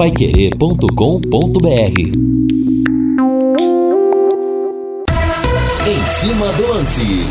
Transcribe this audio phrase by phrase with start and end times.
[0.00, 2.00] paiquerê.com.br
[5.86, 7.26] Em cima do lance.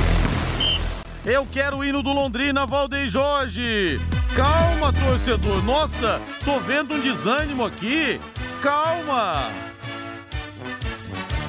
[1.25, 3.99] Eu quero o hino do Londrina, Valdeir Jorge.
[4.35, 5.63] Calma, torcedor.
[5.63, 8.21] Nossa, tô vendo um desânimo aqui.
[8.61, 9.49] Calma.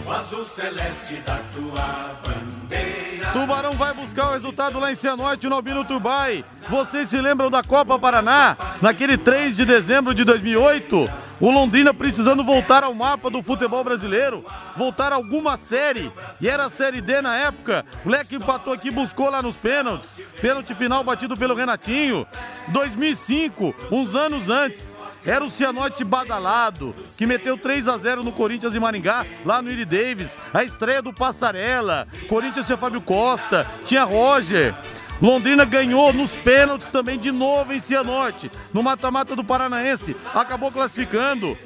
[0.07, 3.00] O azul celeste da tua bandeira.
[3.33, 6.45] Tubarão vai buscar o resultado lá em Cianorte, no Albino Tubai.
[6.69, 8.57] Vocês se lembram da Copa Paraná?
[8.83, 11.09] Naquele 3 de dezembro de 2008?
[11.41, 14.45] O Londrina precisando voltar ao mapa do futebol brasileiro,
[14.77, 16.13] voltar a alguma série.
[16.41, 17.87] E era a Série D na época.
[18.05, 20.21] O Leque empatou aqui, buscou lá nos pênaltis.
[20.41, 22.27] Pênalti final batido pelo Renatinho.
[22.69, 24.93] 2005, uns anos antes.
[25.25, 29.71] Era o Cianorte badalado, que meteu 3 a 0 no Corinthians e Maringá, lá no
[29.71, 30.39] Iri Davis.
[30.53, 32.09] A estreia do Passarela.
[32.29, 34.75] Corinthians tinha Fábio Costa, tinha Roger.
[35.21, 41.59] Londrina ganhou nos pênaltis também de novo em Cianorte, no mata-mata do Paranaense, acabou classificando.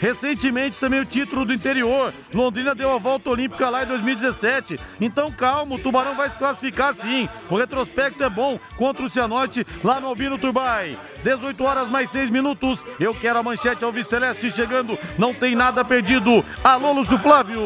[0.00, 2.14] Recentemente também o título do interior.
[2.32, 4.78] Londrina deu a volta olímpica lá em 2017.
[5.00, 7.28] Então calma, o Tubarão vai se classificar sim.
[7.50, 10.96] O retrospecto é bom contra o Cianorte lá no Albino Tubai.
[11.22, 12.84] 18 horas mais 6 minutos.
[12.98, 14.98] Eu quero a manchete Alves Celeste chegando.
[15.18, 16.44] Não tem nada perdido.
[16.64, 17.60] Alô, Lúcio Flávio.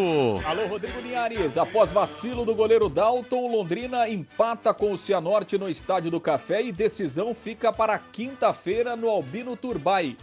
[0.46, 1.56] Alô, Rodrigo Linhares.
[1.56, 6.72] Após vacilo do goleiro Dalton, Londrina empata com o Cianorte no Estádio do Café e
[6.72, 10.16] decisão fica para quinta-feira no Albino Turbai.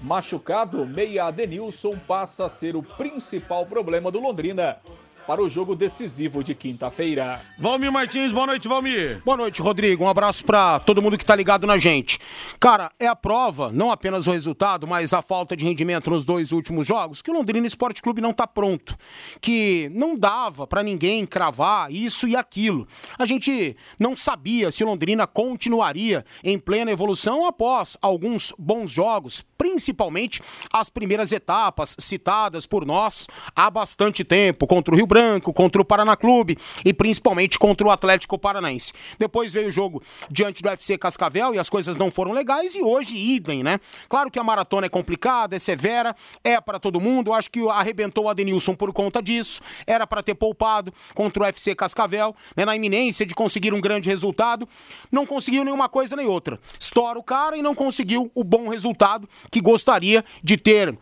[0.00, 4.78] Machucado, meia Adenilson passa a ser o principal problema do Londrina
[5.26, 7.40] para o jogo decisivo de quinta-feira.
[7.58, 9.22] Valmir Martins, boa noite, Valmir.
[9.24, 10.04] Boa noite, Rodrigo.
[10.04, 12.18] Um abraço para todo mundo que tá ligado na gente.
[12.58, 16.52] Cara, é a prova, não apenas o resultado, mas a falta de rendimento nos dois
[16.52, 18.96] últimos jogos, que o Londrina Esporte Clube não tá pronto,
[19.40, 22.86] que não dava para ninguém cravar isso e aquilo.
[23.18, 29.44] A gente não sabia se o Londrina continuaria em plena evolução após alguns bons jogos,
[29.56, 30.42] principalmente
[30.72, 35.84] as primeiras etapas citadas por nós há bastante tempo, contra o Rio Branco, contra o
[35.84, 38.94] Paraná Clube e principalmente contra o Atlético Paranaense.
[39.18, 42.80] Depois veio o jogo diante do FC Cascavel e as coisas não foram legais e
[42.80, 43.78] hoje idem, né?
[44.08, 47.34] Claro que a maratona é complicada, é severa, é para todo mundo.
[47.34, 49.60] Acho que arrebentou o Adenilson por conta disso.
[49.86, 54.08] Era para ter poupado contra o FC Cascavel, né, na iminência de conseguir um grande
[54.08, 54.66] resultado.
[55.10, 56.58] Não conseguiu nenhuma coisa nem outra.
[56.80, 60.96] Estoura o cara e não conseguiu o bom resultado que gostaria de ter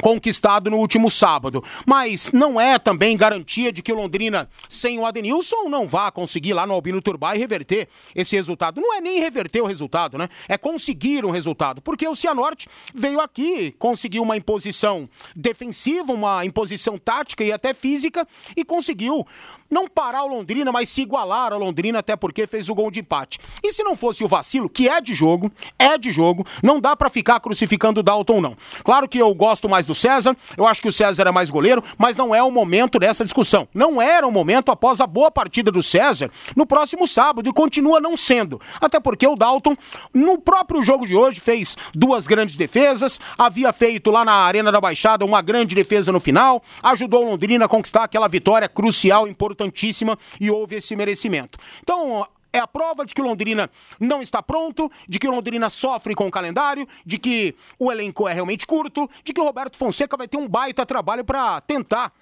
[0.00, 1.62] conquistado no último sábado.
[1.86, 6.52] Mas não é também garantia de que o Londrina, sem o Adenilson, não vá conseguir
[6.52, 8.80] lá no Albino Turbay reverter esse resultado.
[8.80, 10.28] Não é nem reverter o resultado, né?
[10.48, 11.82] É conseguir um resultado.
[11.82, 18.26] Porque o Cianorte veio aqui, conseguiu uma imposição defensiva, uma imposição tática e até física
[18.56, 19.26] e conseguiu
[19.70, 23.00] não parar o Londrina, mas se igualar ao Londrina, até porque fez o gol de
[23.00, 23.38] empate.
[23.62, 26.96] E se não fosse o vacilo, que é de jogo, é de jogo, não dá
[26.96, 28.56] para ficar crucificando o Dalton, não.
[28.82, 31.82] Claro que eu gosto mais do César, eu acho que o César é mais goleiro,
[31.96, 33.68] mas não é o momento dessa discussão.
[33.72, 38.00] Não era o momento após a boa partida do César no próximo sábado e continua
[38.00, 38.60] não sendo.
[38.80, 39.76] Até porque o Dalton,
[40.12, 44.80] no próprio jogo de hoje, fez duas grandes defesas, havia feito lá na Arena da
[44.80, 49.28] Baixada uma grande defesa no final, ajudou o Londrina a conquistar aquela vitória crucial,
[49.60, 51.58] importantíssima e houve esse merecimento.
[51.82, 55.70] Então, é a prova de que o Londrina não está pronto, de que o Londrina
[55.70, 59.76] sofre com o calendário, de que o elenco é realmente curto, de que o Roberto
[59.76, 62.12] Fonseca vai ter um baita trabalho para tentar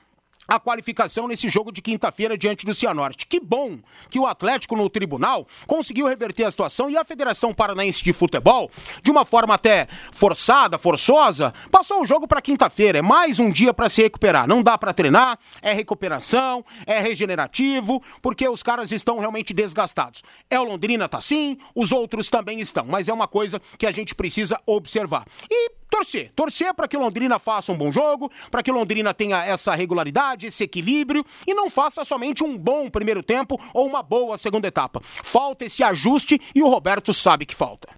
[0.48, 3.26] a qualificação nesse jogo de quinta-feira diante do Cianorte.
[3.26, 3.78] Que bom
[4.09, 8.70] que o Atlético no tribunal conseguiu reverter a situação e a Federação Paranaense de Futebol,
[9.03, 12.98] de uma forma até forçada, forçosa, passou o jogo para quinta-feira.
[12.98, 14.48] É mais um dia para se recuperar.
[14.48, 20.22] Não dá para treinar, é recuperação, é regenerativo, porque os caras estão realmente desgastados.
[20.48, 23.91] É o Londrina tá sim, os outros também estão, mas é uma coisa que a
[23.91, 25.26] gente precisa observar.
[25.50, 26.32] E torcer.
[26.34, 30.65] Torcer para que Londrina faça um bom jogo, para que Londrina tenha essa regularidade, esse
[30.65, 35.00] equilíbrio e não faça somente um bom primeiro tempo ou uma boa segunda etapa.
[35.03, 37.88] Falta esse ajuste e o Roberto sabe que falta.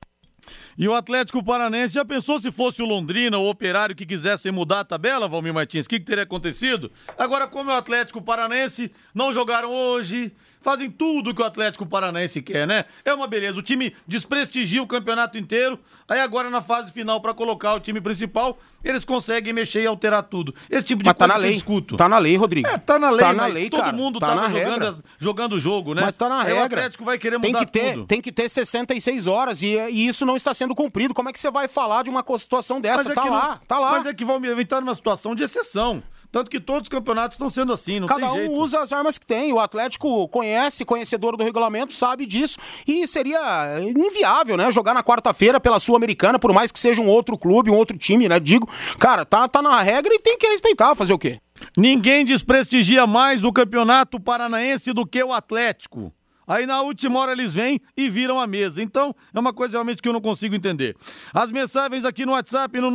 [0.78, 4.50] E o Atlético Paranense já pensou se fosse o Londrina ou o Operário que quisessem
[4.50, 5.86] mudar a tabela, Valmir Martins?
[5.86, 6.90] O que, que teria acontecido?
[7.18, 12.42] Agora, como é o Atlético Paranense, não jogaram hoje, fazem tudo que o Atlético Paranaense
[12.42, 12.84] quer, né?
[13.04, 13.58] É uma beleza.
[13.58, 15.78] O time desprestigia o campeonato inteiro.
[16.08, 20.22] Aí agora na fase final para colocar o time principal, eles conseguem mexer e alterar
[20.24, 20.54] tudo.
[20.68, 21.54] Esse tipo de Mas tá coisa na que eu lei.
[21.54, 21.96] discuto.
[21.96, 22.68] Tá na lei, Rodrigo.
[22.68, 23.96] É, tá na lei, Tá na mas lei, todo cara.
[23.96, 26.02] mundo Tá tá na jogando, jogando o jogo, né?
[26.02, 26.60] Mas tá na Aí regra.
[26.62, 28.06] O Atlético vai querer tem mudar que ter, tudo.
[28.06, 31.14] Tem que ter 66 horas e, e isso não está sendo cumprido.
[31.14, 33.10] Como é que você vai falar de uma situação dessa?
[33.12, 33.90] é tá que lá, não- tá lá.
[33.92, 36.02] Mas é que Valmir vai estar numa situação de exceção.
[36.32, 38.54] Tanto que todos os campeonatos estão sendo assim, não Cada tem um jeito.
[38.54, 39.52] usa as armas que tem.
[39.52, 42.56] O Atlético conhece, conhecedor do regulamento, sabe disso.
[42.86, 44.70] E seria inviável, né?
[44.70, 48.28] Jogar na quarta-feira pela Sul-Americana, por mais que seja um outro clube, um outro time,
[48.28, 48.38] né?
[48.38, 48.68] Digo,
[48.98, 51.40] cara, tá, tá na regra e tem que respeitar, fazer o quê?
[51.76, 56.12] Ninguém desprestigia mais o campeonato paranaense do que o Atlético.
[56.50, 58.82] Aí na última hora eles vêm e viram a mesa.
[58.82, 60.96] Então, é uma coisa realmente que eu não consigo entender.
[61.32, 62.90] As mensagens aqui no WhatsApp no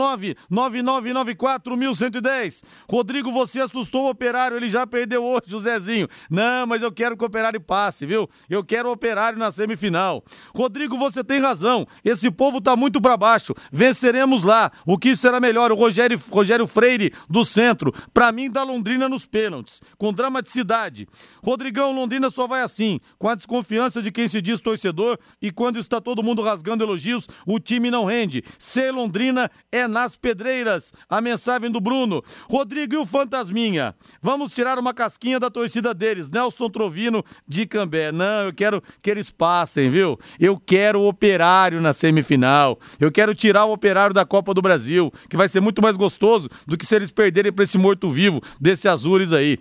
[0.52, 2.66] 999941110.
[2.90, 6.10] Rodrigo, você assustou o operário, ele já perdeu hoje, o Zezinho.
[6.30, 8.30] Não, mas eu quero que o operário passe, viu?
[8.50, 10.22] Eu quero o operário na semifinal.
[10.54, 11.88] Rodrigo, você tem razão.
[12.04, 13.56] Esse povo tá muito para baixo.
[13.72, 14.70] Venceremos lá.
[14.86, 15.72] O que será melhor?
[15.72, 17.94] O Rogério, Rogério Freire do centro.
[18.14, 19.82] Para mim, da Londrina nos pênaltis.
[19.98, 21.08] Com dramaticidade.
[21.46, 23.00] Rodrigão, Londrina só vai assim.
[23.20, 27.28] Com a desconfiança de quem se diz torcedor e quando está todo mundo rasgando elogios,
[27.46, 28.44] o time não rende.
[28.58, 30.92] Ser Londrina é nas pedreiras.
[31.08, 32.24] A mensagem do Bruno.
[32.50, 33.94] Rodrigo e o Fantasminha.
[34.20, 36.32] Vamos tirar uma casquinha da torcida deles.
[36.32, 38.12] Nelson Trovino de Cambé.
[38.12, 40.20] Não, eu quero que eles passem, viu?
[40.40, 42.80] Eu quero o operário na semifinal.
[43.00, 46.50] Eu quero tirar o operário da Copa do Brasil, que vai ser muito mais gostoso
[46.66, 49.60] do que se eles perderem para esse morto-vivo desse Azures aí.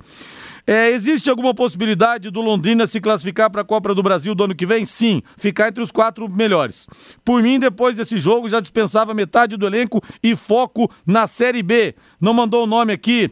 [0.67, 4.55] É, existe alguma possibilidade do Londrina se classificar para a Copa do Brasil do ano
[4.55, 4.87] que vem?
[4.87, 6.89] Sim, ficar entre os quatro melhores.
[7.23, 11.95] Por mim, depois desse jogo, já dispensava metade do elenco e foco na Série B.
[12.19, 13.31] Não mandou o nome aqui.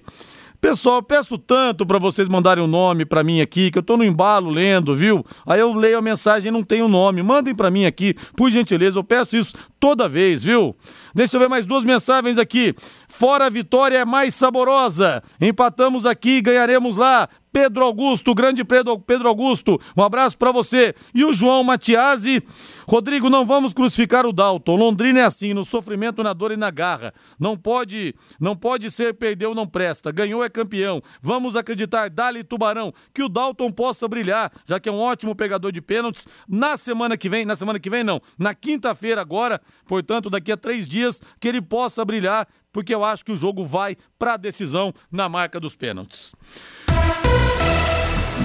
[0.63, 3.97] Pessoal, peço tanto para vocês mandarem o um nome para mim aqui, que eu tô
[3.97, 5.27] no embalo lendo, viu?
[5.45, 7.21] Aí eu leio a mensagem e não tem o nome.
[7.21, 10.77] Mandem para mim aqui, por gentileza, eu peço isso toda vez, viu?
[11.13, 12.77] Deixa eu ver mais duas mensagens aqui.
[13.13, 15.23] Fora a vitória é mais saborosa.
[15.39, 17.29] Empatamos aqui, ganharemos lá.
[17.53, 20.95] Pedro Augusto, grande Pedro, Augusto, um abraço para você.
[21.15, 22.43] E o João Matiasi,
[22.89, 24.75] Rodrigo, não vamos crucificar o Dalton.
[24.75, 27.13] Londrina é assim, no sofrimento, na dor e na garra.
[27.39, 30.11] Não pode, não pode ser perdeu não presta.
[30.11, 31.03] Ganhou é campeão.
[31.21, 35.71] Vamos acreditar, dali Tubarão, que o Dalton possa brilhar, já que é um ótimo pegador
[35.71, 36.27] de pênaltis.
[36.49, 40.57] Na semana que vem, na semana que vem não, na quinta-feira agora, portanto daqui a
[40.57, 44.37] três dias, que ele possa brilhar, porque eu acho que o jogo vai para a
[44.37, 46.35] decisão na marca dos pênaltis.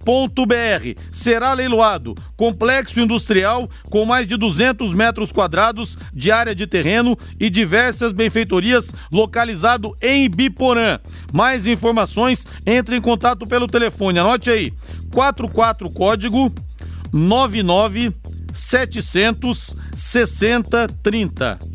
[0.03, 7.17] fábiobarbosa.leilões.com.br será leiloado complexo industrial com mais de 200 metros quadrados de área de terreno
[7.39, 10.99] e diversas benfeitorias localizado em Biporã.
[11.31, 14.19] Mais informações, entre em contato pelo telefone.
[14.19, 14.73] Anote aí:
[15.11, 16.53] 44 código
[17.11, 18.11] 99
[18.53, 21.72] 700 6030.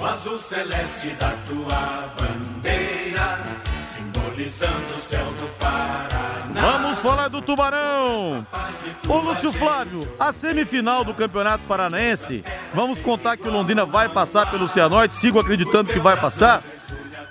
[0.00, 3.38] O azul celeste da tua bandeira,
[3.94, 6.17] simbolizando o céu do Paraná.
[7.08, 8.46] Falar do Tubarão.
[9.08, 12.44] Ô Lúcio Flávio, a semifinal do Campeonato Paranaense,
[12.74, 16.62] vamos contar que o Londrina vai passar pelo Cianorte, sigo acreditando que vai passar.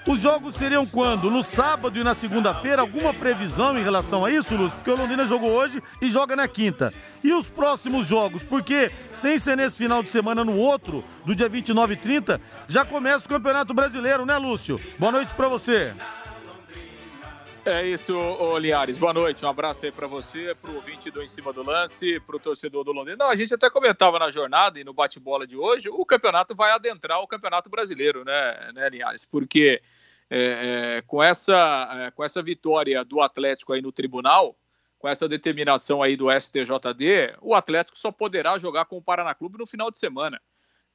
[0.08, 1.30] Os jogos seriam quando?
[1.30, 2.82] No sábado e na segunda-feira?
[2.82, 4.80] Alguma previsão em relação a isso, Lúcio?
[4.80, 6.92] Porque o Londrina jogou hoje e joga na quinta.
[7.24, 8.42] E os próximos jogos?
[8.42, 12.84] Porque, sem ser nesse final de semana, no outro, do dia 29 e 30, já
[12.84, 14.82] começa o Campeonato Brasileiro, né, Lúcio?
[14.98, 15.94] Boa noite pra você.
[17.70, 18.98] É isso, ô Linhares.
[18.98, 19.44] Boa noite.
[19.44, 22.94] Um abraço aí para você, pro ouvinte do Em Cima do Lance, pro torcedor do
[22.94, 23.26] Londrina.
[23.26, 26.72] Não, a gente até comentava na jornada e no bate-bola de hoje, o campeonato vai
[26.72, 29.26] adentrar o Campeonato Brasileiro, né, né Linhares?
[29.26, 29.82] Porque
[30.30, 34.56] é, é, com, essa, é, com essa vitória do Atlético aí no tribunal,
[34.98, 39.58] com essa determinação aí do STJD, o Atlético só poderá jogar com o Paraná Clube
[39.58, 40.42] no final de semana.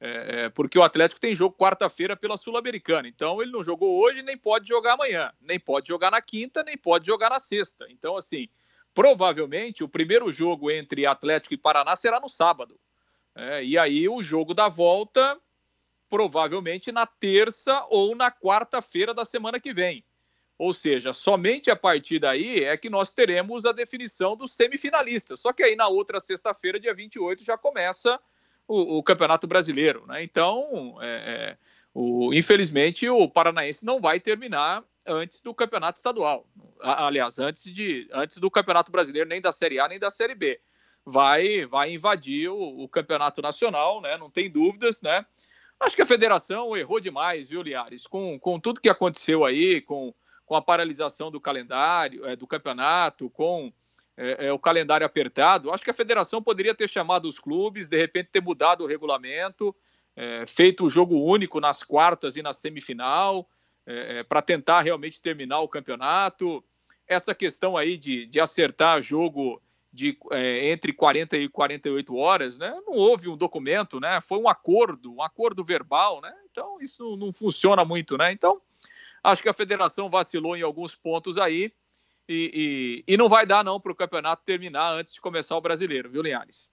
[0.05, 3.07] É, porque o Atlético tem jogo quarta-feira pela Sul-Americana.
[3.07, 6.77] Então ele não jogou hoje, nem pode jogar amanhã, nem pode jogar na quinta, nem
[6.77, 7.87] pode jogar na sexta.
[7.89, 8.49] Então, assim,
[8.93, 12.77] provavelmente o primeiro jogo entre Atlético e Paraná será no sábado.
[13.33, 15.39] É, e aí o jogo da volta,
[16.09, 20.03] provavelmente na terça ou na quarta-feira da semana que vem.
[20.57, 25.39] Ou seja, somente a partir daí é que nós teremos a definição dos semifinalistas.
[25.39, 28.19] Só que aí na outra sexta-feira, dia 28, já começa
[28.67, 30.05] o, o Campeonato Brasileiro.
[30.07, 30.23] Né?
[30.23, 31.57] Então, é, é,
[31.93, 36.47] o, infelizmente, o Paranaense não vai terminar antes do Campeonato Estadual.
[36.81, 40.59] Aliás, antes, de, antes do Campeonato Brasileiro, nem da Série A nem da Série B.
[41.05, 44.17] Vai, vai invadir o, o Campeonato Nacional, né?
[44.17, 45.25] não tem dúvidas, né?
[45.79, 48.07] Acho que a federação errou demais, viu, Liares?
[48.07, 50.13] Com, com tudo que aconteceu aí, com,
[50.45, 53.73] com a paralisação do calendário, é, do campeonato, com
[54.15, 57.97] é, é, o calendário apertado, acho que a federação poderia ter chamado os clubes, de
[57.97, 59.75] repente ter mudado o regulamento,
[60.15, 63.47] é, feito o jogo único nas quartas e na semifinal,
[63.85, 66.63] é, é, para tentar realmente terminar o campeonato.
[67.07, 72.73] Essa questão aí de, de acertar jogo de é, entre 40 e 48 horas, né?
[72.85, 74.19] Não houve um documento, né?
[74.21, 76.33] Foi um acordo, um acordo verbal, né?
[76.49, 78.31] Então isso não funciona muito, né?
[78.31, 78.61] Então
[79.23, 81.71] acho que a federação vacilou em alguns pontos aí
[82.27, 85.61] e, e, e não vai dar não para o campeonato terminar antes de começar o
[85.61, 86.69] brasileiro, viu, Linhares?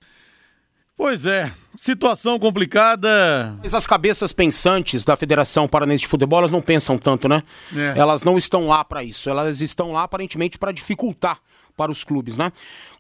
[0.97, 3.57] Pois é, situação complicada.
[3.63, 7.43] Mas as cabeças pensantes da Federação Paranense de Futebol, elas não pensam tanto, né?
[7.75, 7.99] É.
[7.99, 11.41] Elas não estão lá para isso, elas estão lá aparentemente para dificultar
[11.75, 12.53] para os clubes, né?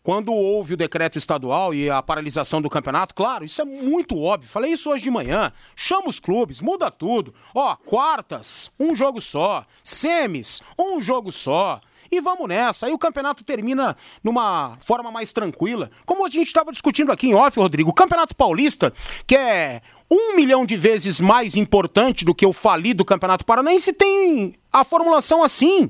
[0.02, 4.48] Quando houve o decreto estadual e a paralisação do campeonato, claro, isso é muito óbvio.
[4.48, 5.52] Falei isso hoje de manhã.
[5.76, 7.34] Chama os clubes, muda tudo.
[7.54, 9.62] Ó, quartas, um jogo só.
[9.84, 11.82] Semis, um jogo só.
[12.12, 12.86] E vamos nessa.
[12.86, 15.90] Aí o campeonato termina numa forma mais tranquila.
[16.04, 18.92] Como a gente estava discutindo aqui em off, Rodrigo, o Campeonato Paulista,
[19.26, 24.54] que é um milhão de vezes mais importante do que o falido Campeonato Paranaense, tem
[24.72, 25.88] a formulação assim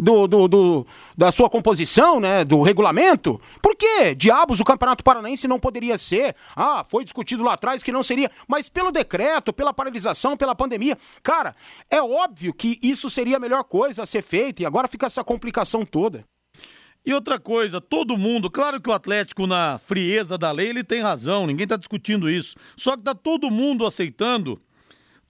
[0.00, 3.40] do, do, do, da sua composição, né, do regulamento.
[3.62, 6.34] Por que diabos o Campeonato Paranaense não poderia ser?
[6.56, 10.96] Ah, foi discutido lá atrás que não seria, mas pelo decreto, pela paralisação, pela pandemia.
[11.22, 11.54] Cara,
[11.90, 15.22] é óbvio que isso seria a melhor coisa a ser feita e agora fica essa
[15.24, 16.24] complicação toda.
[17.04, 21.00] E outra coisa, todo mundo, claro que o Atlético, na frieza da lei, ele tem
[21.00, 22.54] razão, ninguém está discutindo isso.
[22.76, 24.60] Só que tá todo mundo aceitando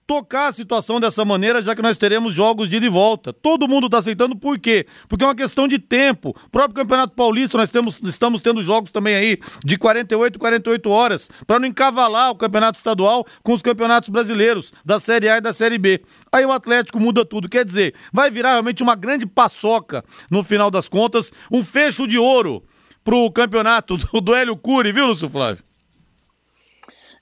[0.05, 3.31] tocar a situação dessa maneira, já que nós teremos jogos de ida e volta.
[3.31, 4.85] Todo mundo está aceitando por quê?
[5.07, 6.29] Porque é uma questão de tempo.
[6.29, 11.29] O próprio Campeonato Paulista, nós temos, estamos tendo jogos também aí de 48, 48 horas,
[11.47, 15.53] para não encavalar o Campeonato Estadual com os campeonatos brasileiros, da Série A e da
[15.53, 16.01] Série B.
[16.31, 17.47] Aí o Atlético muda tudo.
[17.47, 22.17] Quer dizer, vai virar realmente uma grande paçoca no final das contas, um fecho de
[22.17, 22.63] ouro
[23.03, 25.70] pro campeonato do, do Hélio Cury, viu, Lúcio Flávio?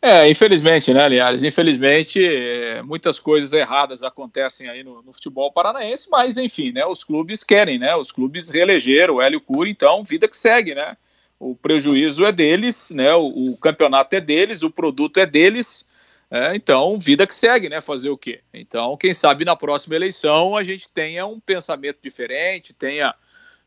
[0.01, 1.43] É, infelizmente, né, Linhares?
[1.43, 6.85] Infelizmente, é, muitas coisas erradas acontecem aí no, no, futebol paranaense, mas enfim, né?
[6.85, 7.93] Os clubes querem, né?
[7.97, 10.95] Os clubes reelegeram o Hélio Cury, então vida que segue, né?
[11.37, 13.13] O prejuízo é deles, né?
[13.13, 15.85] O, o campeonato é deles, o produto é deles,
[16.31, 17.81] é, então vida que segue, né?
[17.81, 18.39] Fazer o quê?
[18.53, 23.13] Então, quem sabe na próxima eleição a gente tenha um pensamento diferente, tenha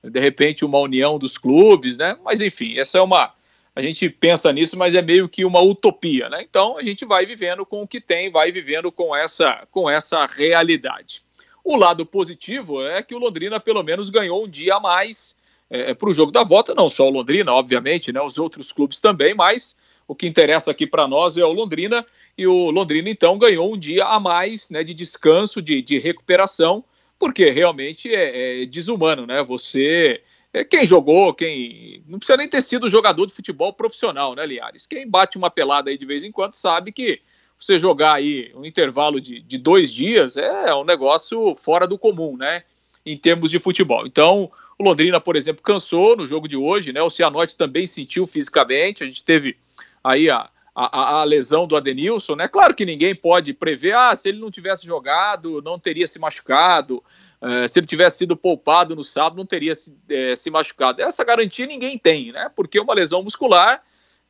[0.03, 2.17] de repente uma união dos clubes, né?
[2.25, 3.35] Mas enfim, essa é uma
[3.75, 6.45] a gente pensa nisso, mas é meio que uma utopia, né?
[6.49, 10.27] Então a gente vai vivendo com o que tem, vai vivendo com essa, com essa
[10.27, 11.23] realidade.
[11.65, 15.35] O lado positivo é que o Londrina pelo menos ganhou um dia a mais
[15.71, 18.21] é, é para o jogo da volta, não só o Londrina, obviamente, né?
[18.21, 19.77] Os outros clubes também, mas
[20.07, 22.05] o que interessa aqui para nós é o Londrina
[22.37, 24.85] e o Londrina então ganhou um dia a mais, né?
[24.85, 26.85] De descanso, de, de recuperação,
[27.19, 29.43] porque realmente é, é desumano, né?
[29.43, 30.21] Você
[30.69, 32.03] quem jogou, quem.
[32.07, 34.87] Não precisa nem ter sido jogador de futebol profissional, né, Liares?
[34.87, 37.21] Quem bate uma pelada aí de vez em quando sabe que
[37.59, 42.37] você jogar aí um intervalo de, de dois dias é um negócio fora do comum,
[42.37, 42.65] né?
[43.05, 44.07] Em termos de futebol.
[44.07, 47.01] Então, o Londrina, por exemplo, cansou no jogo de hoje, né?
[47.01, 49.03] O Cianorte também sentiu fisicamente.
[49.03, 49.57] A gente teve
[50.05, 52.49] aí a, a, a, lesão do Adenilson, né?
[52.49, 57.03] Claro que ninguém pode prever, ah, se ele não tivesse jogado, não teria se machucado.
[57.41, 61.03] É, se ele tivesse sido poupado no sábado, não teria se, é, se machucado.
[61.03, 62.51] Essa garantia ninguém tem, né?
[62.57, 63.83] Porque uma lesão muscular,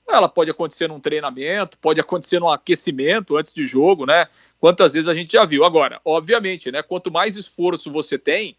[0.09, 4.27] ela pode acontecer num treinamento, pode acontecer num aquecimento antes de jogo, né?
[4.59, 5.65] Quantas vezes a gente já viu.
[5.65, 6.83] Agora, obviamente, né?
[6.83, 8.57] Quanto mais esforço você tem,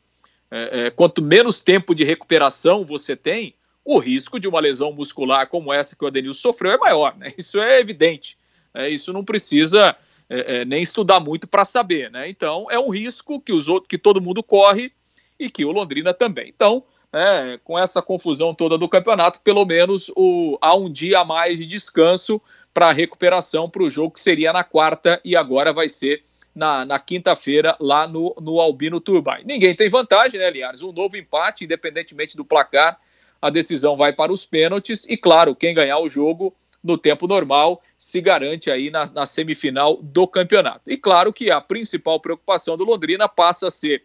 [0.49, 5.73] é, quanto menos tempo de recuperação você tem, o risco de uma lesão muscular como
[5.73, 7.33] essa que o Adenilson sofreu é maior, né?
[7.37, 8.37] Isso é evidente.
[8.73, 8.89] Né?
[8.89, 9.95] Isso não precisa
[10.29, 12.29] é, é, nem estudar muito para saber, né?
[12.29, 14.91] Então é um risco que os outros, que todo mundo corre
[15.39, 16.49] e que o Londrina também.
[16.49, 21.25] Então, é, com essa confusão toda do campeonato, pelo menos o, há um dia a
[21.25, 22.41] mais de descanso
[22.73, 26.23] para recuperação para o jogo que seria na quarta e agora vai ser
[26.55, 29.43] na, na quinta-feira lá no, no Albino Turbine.
[29.45, 30.81] Ninguém tem vantagem, né, Liares?
[30.81, 32.99] Um novo empate, independentemente do placar,
[33.43, 37.81] a decisão vai para os pênaltis e, claro, quem ganhar o jogo no tempo normal,
[37.97, 40.89] se garante aí na, na semifinal do campeonato.
[40.89, 44.03] E claro que a principal preocupação do Londrina passa a ser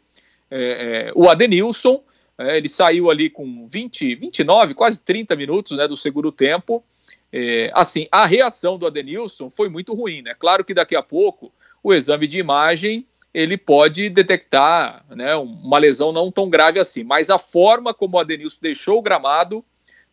[0.51, 2.03] é, é, o Adenilson,
[2.37, 6.83] é, ele saiu ali com 20, 29, quase 30 minutos né, do segundo tempo.
[7.33, 10.35] É, assim, a reação do Adenilson foi muito ruim, né?
[10.37, 16.13] Claro que daqui a pouco o exame de imagem ele pode detectar né, uma lesão
[16.13, 19.65] não tão grave assim, mas a forma como o Adenilson deixou o gramado,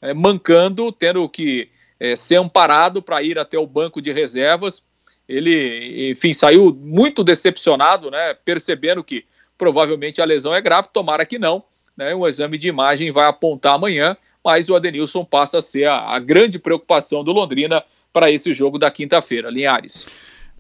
[0.02, 1.70] é, mancando, tendo que
[2.00, 4.86] é, ser amparado para ir até o banco de reservas.
[5.28, 8.34] Ele, enfim, saiu muito decepcionado, né?
[8.34, 9.26] Percebendo que
[9.58, 11.64] provavelmente a lesão é grave, tomara que não.
[11.98, 16.12] Né, um exame de imagem vai apontar amanhã, mas o Adenilson passa a ser a,
[16.12, 19.50] a grande preocupação do Londrina para esse jogo da quinta-feira.
[19.50, 20.06] Linhares.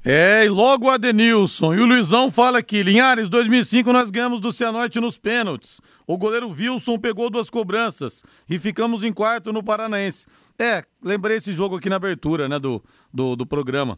[0.07, 1.73] É, e logo o Adenilson.
[1.73, 5.81] E o Luizão fala aqui: Linhares, 2005 nós ganhamos do Cianorte nos pênaltis.
[6.05, 10.27] O goleiro Wilson pegou duas cobranças e ficamos em quarto no Paranaense.
[10.59, 13.97] É, lembrei esse jogo aqui na abertura, né, do, do, do programa.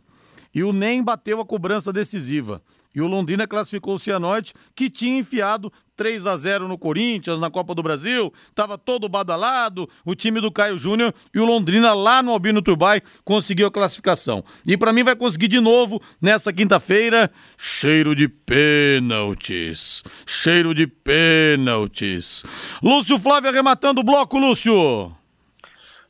[0.57, 2.63] E o NEM bateu a cobrança decisiva.
[2.95, 7.51] E o Londrina classificou o Cianorte, que tinha enfiado 3 a 0 no Corinthians, na
[7.51, 12.23] Copa do Brasil, estava todo badalado, o time do Caio Júnior e o Londrina lá
[12.23, 14.43] no Albino Turbai conseguiu a classificação.
[14.65, 20.01] E para mim vai conseguir de novo nessa quinta-feira, cheiro de pênaltis.
[20.25, 22.43] Cheiro de pênaltis.
[22.81, 25.15] Lúcio Flávio arrematando o bloco, Lúcio.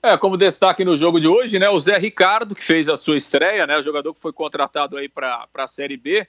[0.07, 3.17] É, como destaque no jogo de hoje, né, o Zé Ricardo, que fez a sua
[3.17, 6.25] estreia, né, o jogador que foi contratado aí para a Série B,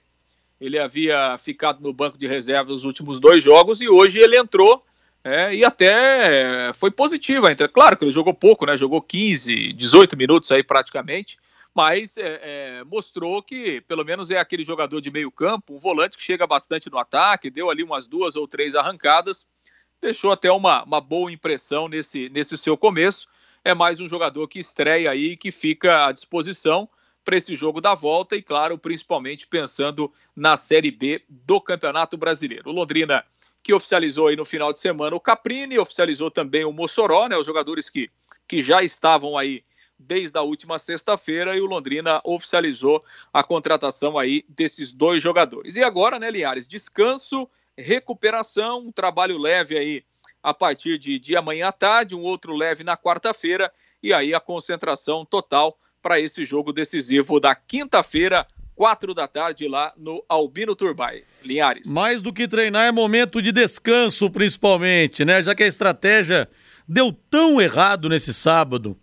[0.60, 4.84] ele havia ficado no banco de reserva nos últimos dois jogos e hoje ele entrou
[5.22, 7.72] é, e até foi positivo a entrada.
[7.72, 8.76] Claro que ele jogou pouco, né?
[8.76, 11.38] Jogou 15, 18 minutos aí praticamente,
[11.72, 16.16] mas é, é, mostrou que pelo menos é aquele jogador de meio campo, um volante
[16.16, 19.46] que chega bastante no ataque, deu ali umas duas ou três arrancadas,
[20.02, 23.28] deixou até uma, uma boa impressão nesse, nesse seu começo.
[23.64, 26.88] É mais um jogador que estreia aí, que fica à disposição
[27.24, 32.70] para esse jogo da volta e, claro, principalmente pensando na Série B do Campeonato Brasileiro.
[32.70, 33.24] O Londrina,
[33.62, 37.46] que oficializou aí no final de semana o Caprini, oficializou também o Mossoró, né, os
[37.46, 38.10] jogadores que,
[38.46, 39.62] que já estavam aí
[39.98, 45.76] desde a última sexta-feira e o Londrina oficializou a contratação aí desses dois jogadores.
[45.76, 47.46] E agora, né, Linhares, descanso,
[47.76, 50.04] recuperação, um trabalho leve aí
[50.42, 53.70] a partir de, de amanhã à tarde, um outro leve na quarta-feira
[54.02, 59.92] e aí a concentração total para esse jogo decisivo da quinta-feira, quatro da tarde, lá
[59.96, 61.24] no Albino Turbai.
[61.44, 61.92] Linhares.
[61.92, 65.42] Mais do que treinar é momento de descanso, principalmente, né?
[65.42, 66.48] Já que a estratégia
[66.86, 68.96] deu tão errado nesse sábado.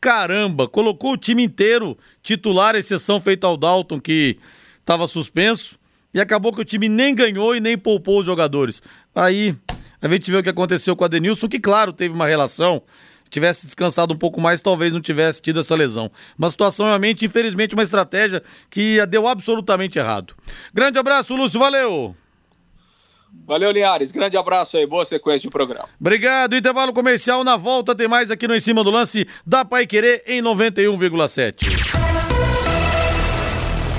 [0.00, 4.38] Caramba, colocou o time inteiro titular, exceção feita ao Dalton, que
[4.80, 5.78] estava suspenso,
[6.12, 8.82] e acabou que o time nem ganhou e nem poupou os jogadores.
[9.14, 9.54] Aí
[10.00, 12.82] a gente vê o que aconteceu com o Adenilson, que, claro, teve uma relação
[13.30, 16.10] tivesse descansado um pouco mais, talvez não tivesse tido essa lesão.
[16.36, 20.34] Uma situação realmente, infelizmente, uma estratégia que deu absolutamente errado.
[20.74, 22.14] Grande abraço, Lúcio, valeu!
[23.46, 24.10] Valeu, Linhares.
[24.10, 24.84] Grande abraço aí.
[24.84, 25.88] Boa sequência de programa.
[26.00, 26.56] Obrigado.
[26.56, 27.44] Intervalo comercial.
[27.44, 31.68] Na volta tem mais aqui no Em Cima do Lance da Pai Querer em 91,7.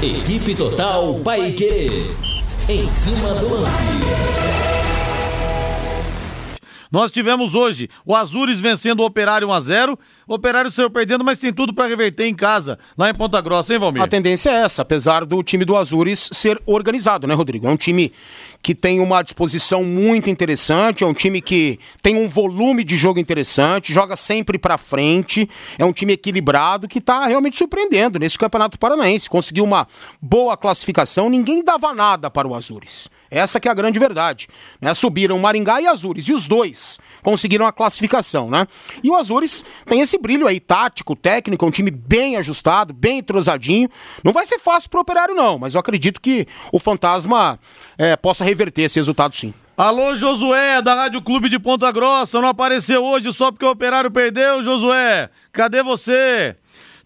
[0.04, 2.14] Equipe Total Paique.
[2.68, 4.41] Em cima do lance.
[6.92, 11.26] Nós tivemos hoje o Azures vencendo o Operário 1 a 0 O Operário saiu perdendo,
[11.26, 14.02] mas tem tudo para reverter em casa, lá em Ponta Grossa, hein, Valmir?
[14.02, 17.68] A tendência é essa, apesar do time do Azures ser organizado, né, Rodrigo?
[17.68, 18.14] É um time
[18.62, 23.20] que tem uma disposição muito interessante, é um time que tem um volume de jogo
[23.20, 28.78] interessante, joga sempre para frente, é um time equilibrado que está realmente surpreendendo nesse Campeonato
[28.78, 29.30] Paranaense.
[29.30, 29.88] Conseguiu uma
[30.22, 33.10] boa classificação, ninguém dava nada para o Azures.
[33.32, 34.48] Essa que é a grande verdade.
[34.80, 34.94] Né?
[34.94, 38.68] Subiram Maringá e Azures, e os dois conseguiram a classificação, né?
[39.02, 43.90] E o Azures tem esse brilho aí, tático, técnico, um time bem ajustado, bem entrosadinho.
[44.24, 47.60] Não vai ser fácil pro operário, não, mas eu acredito que o Fantasma
[47.98, 49.54] é, possa reverter esse resultado sim.
[49.76, 54.12] Alô, Josué, da Rádio Clube de Ponta Grossa, não apareceu hoje só porque o operário
[54.12, 55.30] perdeu, Josué.
[55.52, 56.56] Cadê você?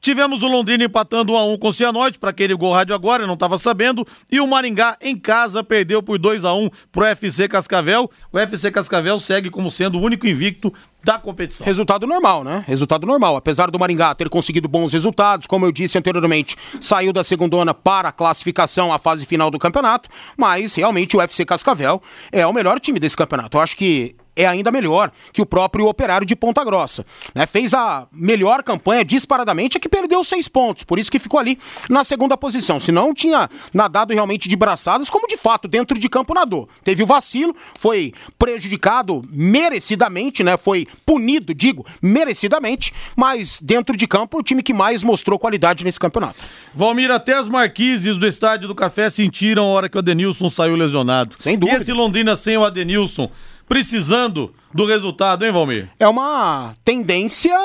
[0.05, 3.25] Tivemos o Londrina empatando 1 a 1 com o Cianorte, para aquele gol rádio agora,
[3.25, 7.47] não estava sabendo, e o Maringá em casa perdeu por 2 a 1 pro FC
[7.47, 8.07] Cascavel.
[8.31, 10.71] O FC Cascavel segue como sendo o único invicto
[11.03, 11.65] da competição.
[11.65, 12.63] Resultado normal, né?
[12.67, 13.35] Resultado normal.
[13.35, 18.09] Apesar do Maringá ter conseguido bons resultados, como eu disse anteriormente, saiu da segundona para
[18.09, 21.99] a classificação à fase final do campeonato, mas realmente o FC Cascavel
[22.31, 23.57] é o melhor time desse campeonato.
[23.57, 27.05] Eu acho que é ainda melhor que o próprio Operário de Ponta Grossa.
[27.33, 27.45] Né?
[27.45, 31.57] Fez a melhor campanha disparadamente, é que perdeu seis pontos, por isso que ficou ali
[31.89, 32.79] na segunda posição.
[32.79, 36.67] Se não, tinha nadado realmente de braçadas, como de fato dentro de campo nadou.
[36.83, 40.57] Teve o vacilo, foi prejudicado merecidamente, né?
[40.57, 45.99] Foi punido, digo, merecidamente, mas dentro de campo o time que mais mostrou qualidade nesse
[45.99, 46.39] campeonato.
[46.73, 50.75] Valmir, até as marquises do Estádio do Café sentiram a hora que o Adenilson saiu
[50.75, 51.35] lesionado.
[51.39, 51.77] Sem dúvida.
[51.77, 53.29] E esse Londrina sem o Adenilson
[53.67, 55.89] precisando do resultado, hein, Valmir?
[55.99, 57.55] É uma tendência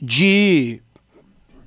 [0.00, 0.80] de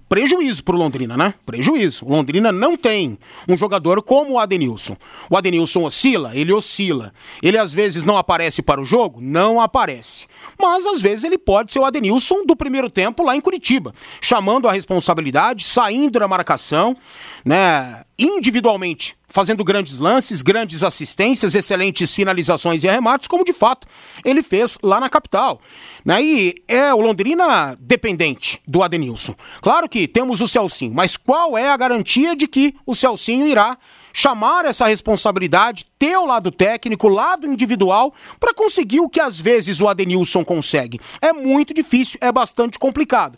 [0.09, 1.35] prejuízo pro Londrina, né?
[1.45, 2.03] Prejuízo.
[2.03, 4.97] O Londrina não tem um jogador como o Adenilson.
[5.29, 6.35] O Adenilson oscila?
[6.35, 7.13] Ele oscila.
[7.43, 9.21] Ele às vezes não aparece para o jogo?
[9.21, 10.25] Não aparece.
[10.59, 14.67] Mas às vezes ele pode ser o Adenilson do primeiro tempo lá em Curitiba, chamando
[14.67, 16.97] a responsabilidade, saindo da marcação,
[17.45, 18.03] né?
[18.19, 23.87] Individualmente fazendo grandes lances, grandes assistências, excelentes finalizações e arremates, como de fato
[24.25, 25.61] ele fez lá na capital.
[26.03, 26.21] Né?
[26.21, 29.35] E é o Londrina dependente do Adenilson.
[29.61, 33.77] Claro que temos o Celcinho, mas qual é a garantia de que o Celcinho irá
[34.11, 39.39] chamar essa responsabilidade, ter o lado técnico, o lado individual, para conseguir o que às
[39.39, 40.99] vezes o Adenilson consegue?
[41.21, 43.37] É muito difícil, é bastante complicado.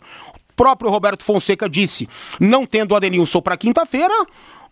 [0.52, 4.14] O próprio Roberto Fonseca disse, não tendo o Adenilson para quinta-feira,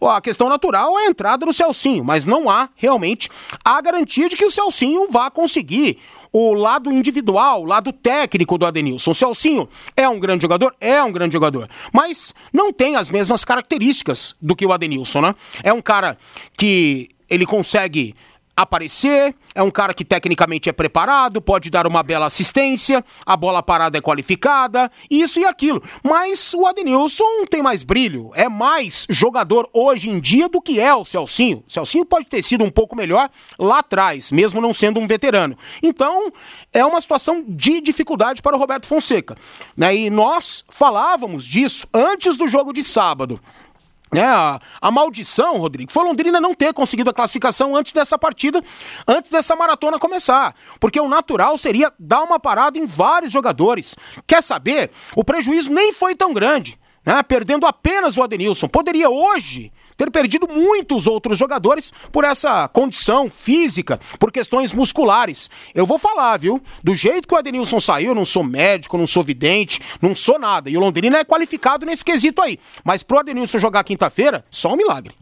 [0.09, 3.29] a questão natural é a entrada do Celcinho, mas não há realmente
[3.65, 5.99] a garantia de que o Celcinho vá conseguir
[6.33, 9.11] o lado individual, o lado técnico do Adenilson.
[9.11, 10.75] O Celcinho é um grande jogador?
[10.81, 11.69] É um grande jogador.
[11.93, 15.35] Mas não tem as mesmas características do que o Adenilson, né?
[15.63, 16.17] É um cara
[16.57, 18.15] que ele consegue
[18.63, 23.63] aparecer, é um cara que tecnicamente é preparado, pode dar uma bela assistência, a bola
[23.63, 25.83] parada é qualificada, isso e aquilo.
[26.03, 30.95] Mas o Adenilson tem mais brilho, é mais jogador hoje em dia do que é
[30.95, 31.65] o Celcinho.
[31.67, 35.57] O Celcinho pode ter sido um pouco melhor lá atrás, mesmo não sendo um veterano.
[35.83, 36.33] Então,
[36.73, 39.37] é uma situação de dificuldade para o Roberto Fonseca.
[39.77, 39.97] Né?
[39.97, 43.41] E nós falávamos disso antes do jogo de sábado.
[44.15, 48.63] É, a, a, maldição, Rodrigo, foi Londrina não ter conseguido a classificação antes dessa partida,
[49.07, 50.55] antes dessa maratona começar.
[50.81, 53.95] Porque o natural seria dar uma parada em vários jogadores.
[54.27, 54.91] Quer saber?
[55.15, 57.23] O prejuízo nem foi tão grande, né?
[57.23, 58.67] Perdendo apenas o Adenilson.
[58.67, 65.51] Poderia hoje ter perdido muitos outros jogadores por essa condição física, por questões musculares.
[65.75, 66.59] Eu vou falar, viu?
[66.83, 70.39] Do jeito que o Adenilson saiu, eu não sou médico, não sou vidente, não sou
[70.39, 70.71] nada.
[70.71, 72.59] E o Londrina é qualificado nesse quesito aí.
[72.83, 75.20] Mas pro Adenilson jogar quinta-feira, só um milagre.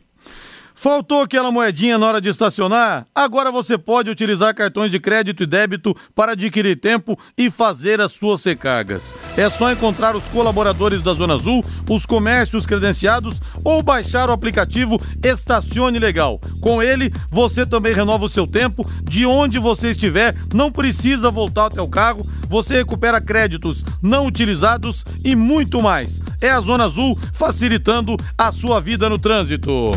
[0.80, 3.04] Faltou aquela moedinha na hora de estacionar?
[3.12, 8.12] Agora você pode utilizar cartões de crédito e débito para adquirir tempo e fazer as
[8.12, 9.12] suas recargas.
[9.36, 15.00] É só encontrar os colaboradores da Zona Azul, os comércios credenciados ou baixar o aplicativo
[15.20, 16.40] Estacione Legal.
[16.60, 21.66] Com ele, você também renova o seu tempo de onde você estiver, não precisa voltar
[21.66, 26.22] até o carro, você recupera créditos não utilizados e muito mais.
[26.40, 29.90] É a Zona Azul facilitando a sua vida no trânsito.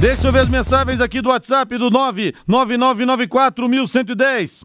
[0.00, 4.64] Deixa eu ver as mensagens aqui do WhatsApp do 999941110.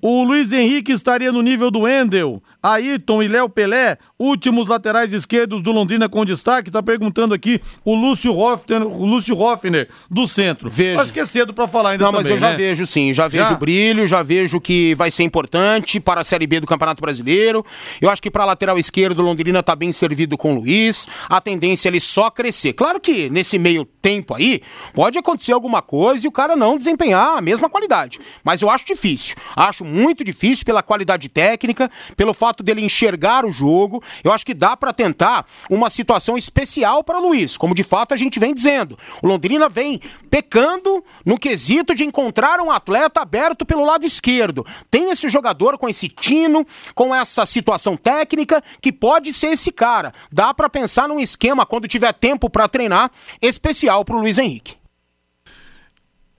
[0.00, 2.40] O Luiz Henrique estaria no nível do Endel.
[2.62, 7.94] Ayrton e Léo Pelé, últimos laterais esquerdos do Londrina com destaque, tá perguntando aqui o
[7.94, 10.68] Lúcio Hoffner, o Lúcio Hoffner do centro.
[10.68, 11.00] Vejo.
[11.00, 12.56] Acho que é cedo para falar ainda Não, também, mas eu já né?
[12.56, 13.54] vejo sim, já vejo Já?
[13.54, 17.64] brilho, já vejo que vai ser importante para a Série B do Campeonato Brasileiro.
[18.00, 21.06] Eu acho que para lateral esquerdo, o Londrina tá bem servido com o Luiz.
[21.28, 22.72] A tendência é ele só crescer.
[22.72, 24.60] Claro que nesse meio tempo aí,
[24.94, 28.18] pode acontecer alguma coisa e o cara não desempenhar a mesma qualidade.
[28.42, 29.36] Mas eu acho difícil.
[29.54, 34.02] Acho muito difícil pela qualidade técnica, pelo fato dele enxergar o jogo.
[34.22, 38.16] Eu acho que dá para tentar uma situação especial para Luiz, como de fato a
[38.16, 38.98] gente vem dizendo.
[39.22, 44.66] O Londrina vem pecando no quesito de encontrar um atleta aberto pelo lado esquerdo.
[44.90, 50.12] Tem esse jogador com esse tino, com essa situação técnica que pode ser esse cara.
[50.32, 54.78] Dá para pensar num esquema quando tiver tempo para treinar especial para o Luiz Henrique.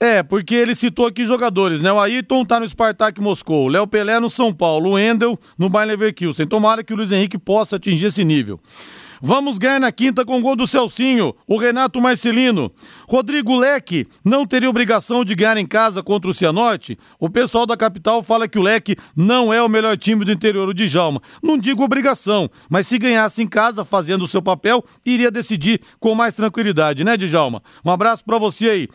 [0.01, 1.91] É, porque ele citou aqui jogadores, né?
[1.91, 5.67] O Ayrton tá no Spartak Moscou, o Léo Pelé no São Paulo, o Endel no
[5.67, 6.47] Bayer Leverkusen.
[6.47, 8.61] Tomara que o Luiz Henrique possa atingir esse nível.
[9.21, 12.71] Vamos ganhar na quinta com gol do Celcinho, o Renato Marcelino.
[13.05, 16.97] Rodrigo Leque não teria obrigação de ganhar em casa contra o Cianorte?
[17.19, 20.69] O pessoal da capital fala que o Leque não é o melhor time do interior,
[20.69, 21.21] o Djalma.
[21.43, 26.15] Não digo obrigação, mas se ganhasse em casa fazendo o seu papel, iria decidir com
[26.15, 27.61] mais tranquilidade, né, Djalma?
[27.83, 28.89] Um abraço pra você aí.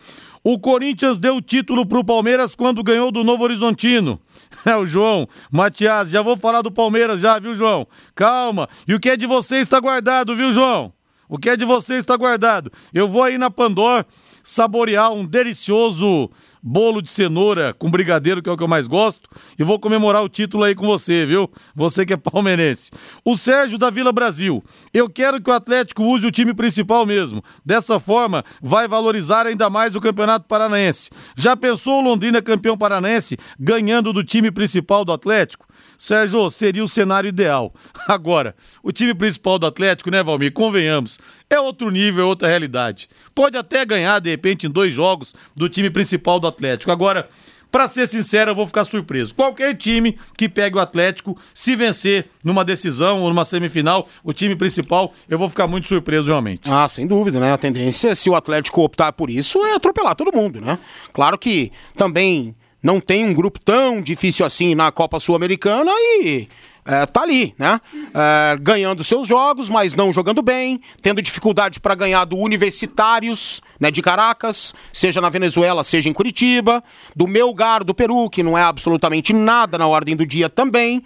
[0.47, 4.21] O Corinthians deu o título pro Palmeiras quando ganhou do Novo Horizontino.
[4.63, 7.87] É o João, Matias, já vou falar do Palmeiras já, viu, João?
[8.15, 8.67] Calma.
[8.87, 10.91] E o que é de você está guardado, viu, João?
[11.29, 12.71] O que é de você está guardado.
[12.91, 14.05] Eu vou aí na Pandora
[14.43, 16.31] saborear um delicioso
[16.67, 20.23] bolo de cenoura com brigadeiro, que é o que eu mais gosto, e vou comemorar
[20.23, 21.47] o título aí com você, viu?
[21.75, 22.89] Você que é palmeirense.
[23.23, 24.63] O Sérgio da Vila Brasil.
[24.91, 27.43] Eu quero que o Atlético use o time principal mesmo.
[27.63, 31.11] Dessa forma, vai valorizar ainda mais o Campeonato Paranaense.
[31.37, 35.67] Já pensou o Londrina campeão paranaense ganhando do time principal do Atlético?
[35.97, 37.73] Sérgio, seria o cenário ideal.
[38.07, 40.53] Agora, o time principal do Atlético, né, Valmir?
[40.53, 43.09] Convenhamos, é outro nível, é outra realidade.
[43.33, 46.91] Pode até ganhar, de repente, em dois jogos do time principal do Atlético.
[46.91, 47.29] Agora,
[47.75, 49.35] Pra ser sincero, eu vou ficar surpreso.
[49.35, 54.55] Qualquer time que pegue o Atlético, se vencer numa decisão ou numa semifinal, o time
[54.55, 56.71] principal, eu vou ficar muito surpreso realmente.
[56.71, 57.51] Ah, sem dúvida, né?
[57.51, 60.79] A tendência, se o Atlético optar por isso, é atropelar todo mundo, né?
[61.11, 62.55] Claro que também
[62.85, 66.47] não tem um grupo tão difícil assim na Copa Sul-Americana e
[66.85, 67.81] é, tá ali, né?
[68.13, 73.89] É, ganhando seus jogos, mas não jogando bem, tendo dificuldade para ganhar do Universitários, né,
[73.89, 76.83] de Caracas, seja na Venezuela, seja em Curitiba,
[77.15, 81.01] do Melgar do Peru, que não é absolutamente nada na ordem do dia também.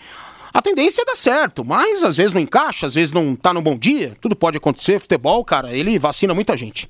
[0.54, 3.62] A tendência é dar certo, mas às vezes não encaixa, às vezes não tá no
[3.62, 4.18] bom dia.
[4.20, 5.00] Tudo pode acontecer.
[5.00, 6.90] Futebol, cara, ele vacina muita gente.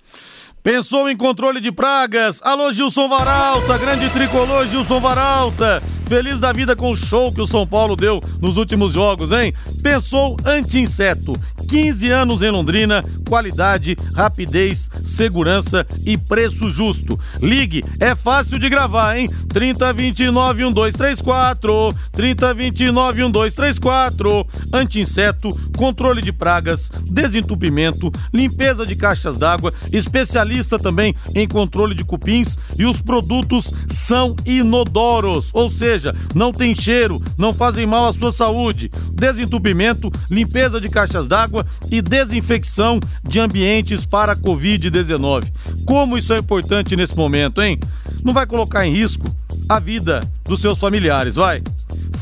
[0.62, 2.42] Pensou em controle de pragas?
[2.44, 5.82] Alô, Gilson Varalta, grande tricolor Gilson Varalta.
[6.06, 9.54] Feliz da vida com o show que o São Paulo deu nos últimos jogos, hein?
[9.82, 11.34] Pensou anti-inseto.
[11.70, 17.18] 15 anos em Londrina, qualidade, rapidez, segurança e preço justo.
[17.40, 19.30] Ligue, é fácil de gravar, hein?
[19.50, 24.48] 3029 1234, 3029 1234.
[24.74, 32.58] Anti-inseto, controle de pragas, desentupimento, limpeza de caixas d'água, especialista também em controle de cupins
[32.78, 38.32] e os produtos são inodoros, ou seja, não tem cheiro, não fazem mal à sua
[38.32, 38.90] saúde.
[39.14, 41.59] Desentupimento, limpeza de caixas d'água
[41.92, 45.52] e desinfecção de ambientes para a Covid-19.
[45.86, 47.80] Como isso é importante nesse momento, hein?
[48.24, 49.26] Não vai colocar em risco
[49.68, 51.62] a vida dos seus familiares, vai?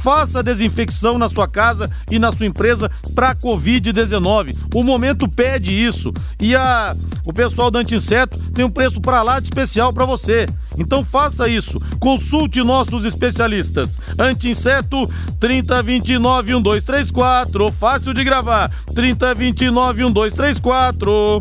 [0.03, 4.55] Faça a desinfecção na sua casa e na sua empresa para Covid-19.
[4.73, 6.13] O momento pede isso.
[6.39, 10.47] E a, o pessoal da Anti-Inseto tem um preço para lá de especial para você.
[10.77, 11.79] Então faça isso.
[11.99, 13.99] Consulte nossos especialistas.
[14.17, 17.71] Anti-Inseto 3029 1234.
[17.71, 18.71] Fácil de gravar.
[18.93, 21.39] 3029 1234.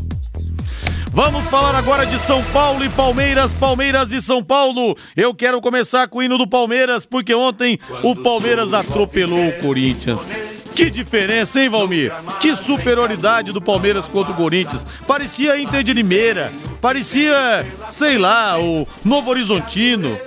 [1.16, 4.94] Vamos falar agora de São Paulo e Palmeiras, Palmeiras e São Paulo.
[5.16, 10.30] Eu quero começar com o hino do Palmeiras, porque ontem o Palmeiras atropelou o Corinthians.
[10.74, 12.12] Que diferença, hein, Valmir?
[12.38, 14.86] Que superioridade do Palmeiras contra o Corinthians.
[15.06, 16.52] Parecia Inter de Limeira,
[16.82, 20.18] parecia, sei lá, o Novo Horizontino.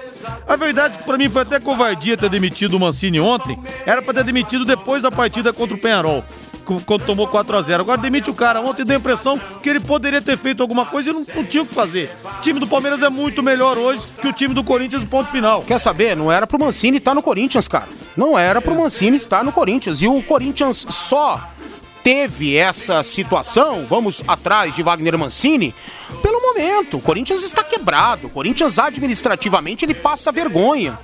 [0.47, 3.59] A verdade é que pra mim foi até covardia ter demitido o Mancini ontem.
[3.85, 6.23] Era pra ter demitido depois da partida contra o Penharol
[6.85, 8.61] quando tomou 4 a 0 Agora demite o cara.
[8.61, 11.63] Ontem deu a impressão que ele poderia ter feito alguma coisa e não, não tinha
[11.63, 12.11] o que fazer.
[12.39, 15.63] O time do Palmeiras é muito melhor hoje que o time do Corinthians, ponto final.
[15.63, 16.15] Quer saber?
[16.15, 17.87] Não era pro Mancini estar no Corinthians, cara.
[18.15, 20.01] Não era pro Mancini estar no Corinthians.
[20.01, 21.49] E o Corinthians só
[22.03, 25.75] teve essa situação, vamos atrás de Wagner Mancini,
[26.21, 26.97] pelo momento.
[26.97, 28.27] O Corinthians está quebrado.
[28.27, 30.97] O Corinthians administrativamente ele passa vergonha.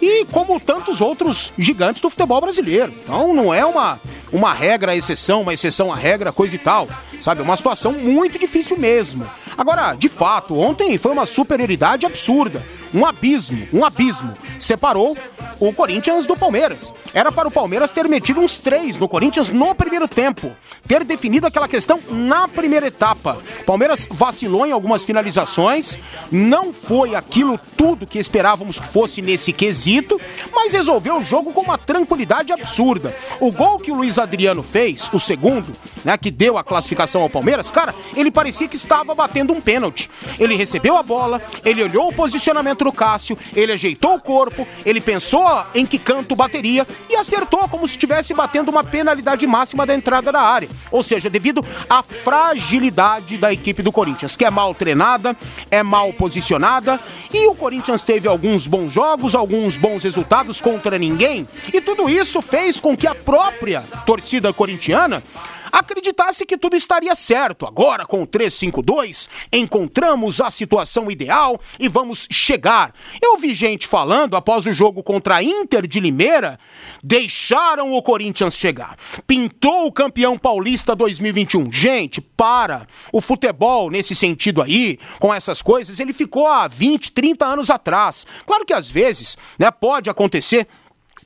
[0.00, 2.92] E como tantos outros gigantes do futebol brasileiro.
[3.02, 4.00] Então não é uma
[4.32, 6.88] uma regra, exceção, uma exceção à regra, coisa e tal.
[7.20, 7.40] Sabe?
[7.40, 9.28] É uma situação muito difícil mesmo.
[9.58, 15.16] Agora, de fato, ontem foi uma superioridade absurda um abismo, um abismo, separou
[15.58, 16.92] o Corinthians do Palmeiras.
[17.12, 20.52] Era para o Palmeiras ter metido uns três no Corinthians no primeiro tempo,
[20.86, 23.38] ter definido aquela questão na primeira etapa.
[23.66, 25.98] Palmeiras vacilou em algumas finalizações,
[26.32, 30.20] não foi aquilo tudo que esperávamos que fosse nesse quesito,
[30.52, 33.14] mas resolveu o jogo com uma tranquilidade absurda.
[33.38, 35.72] O gol que o Luiz Adriano fez, o segundo,
[36.04, 40.10] né, que deu a classificação ao Palmeiras, cara, ele parecia que estava batendo um pênalti.
[40.38, 44.66] Ele recebeu a bola, ele olhou o posicionamento contra o Cássio, ele ajeitou o corpo,
[44.86, 49.84] ele pensou em que canto bateria e acertou como se estivesse batendo uma penalidade máxima
[49.84, 50.68] da entrada da área.
[50.90, 55.36] Ou seja, devido à fragilidade da equipe do Corinthians, que é mal treinada,
[55.70, 56.98] é mal posicionada,
[57.32, 62.40] e o Corinthians teve alguns bons jogos, alguns bons resultados contra ninguém, e tudo isso
[62.40, 65.22] fez com que a própria torcida corintiana
[65.72, 67.66] acreditasse que tudo estaria certo.
[67.66, 72.94] Agora, com o 352, encontramos a situação ideal e vamos chegar.
[73.22, 76.58] Eu vi gente falando após o jogo contra a Inter de Limeira,
[77.02, 78.96] deixaram o Corinthians chegar.
[79.26, 81.72] Pintou o campeão paulista 2021.
[81.72, 82.86] Gente, para.
[83.12, 88.26] O futebol, nesse sentido aí, com essas coisas, ele ficou há 20, 30 anos atrás.
[88.46, 90.66] Claro que às vezes, né, pode acontecer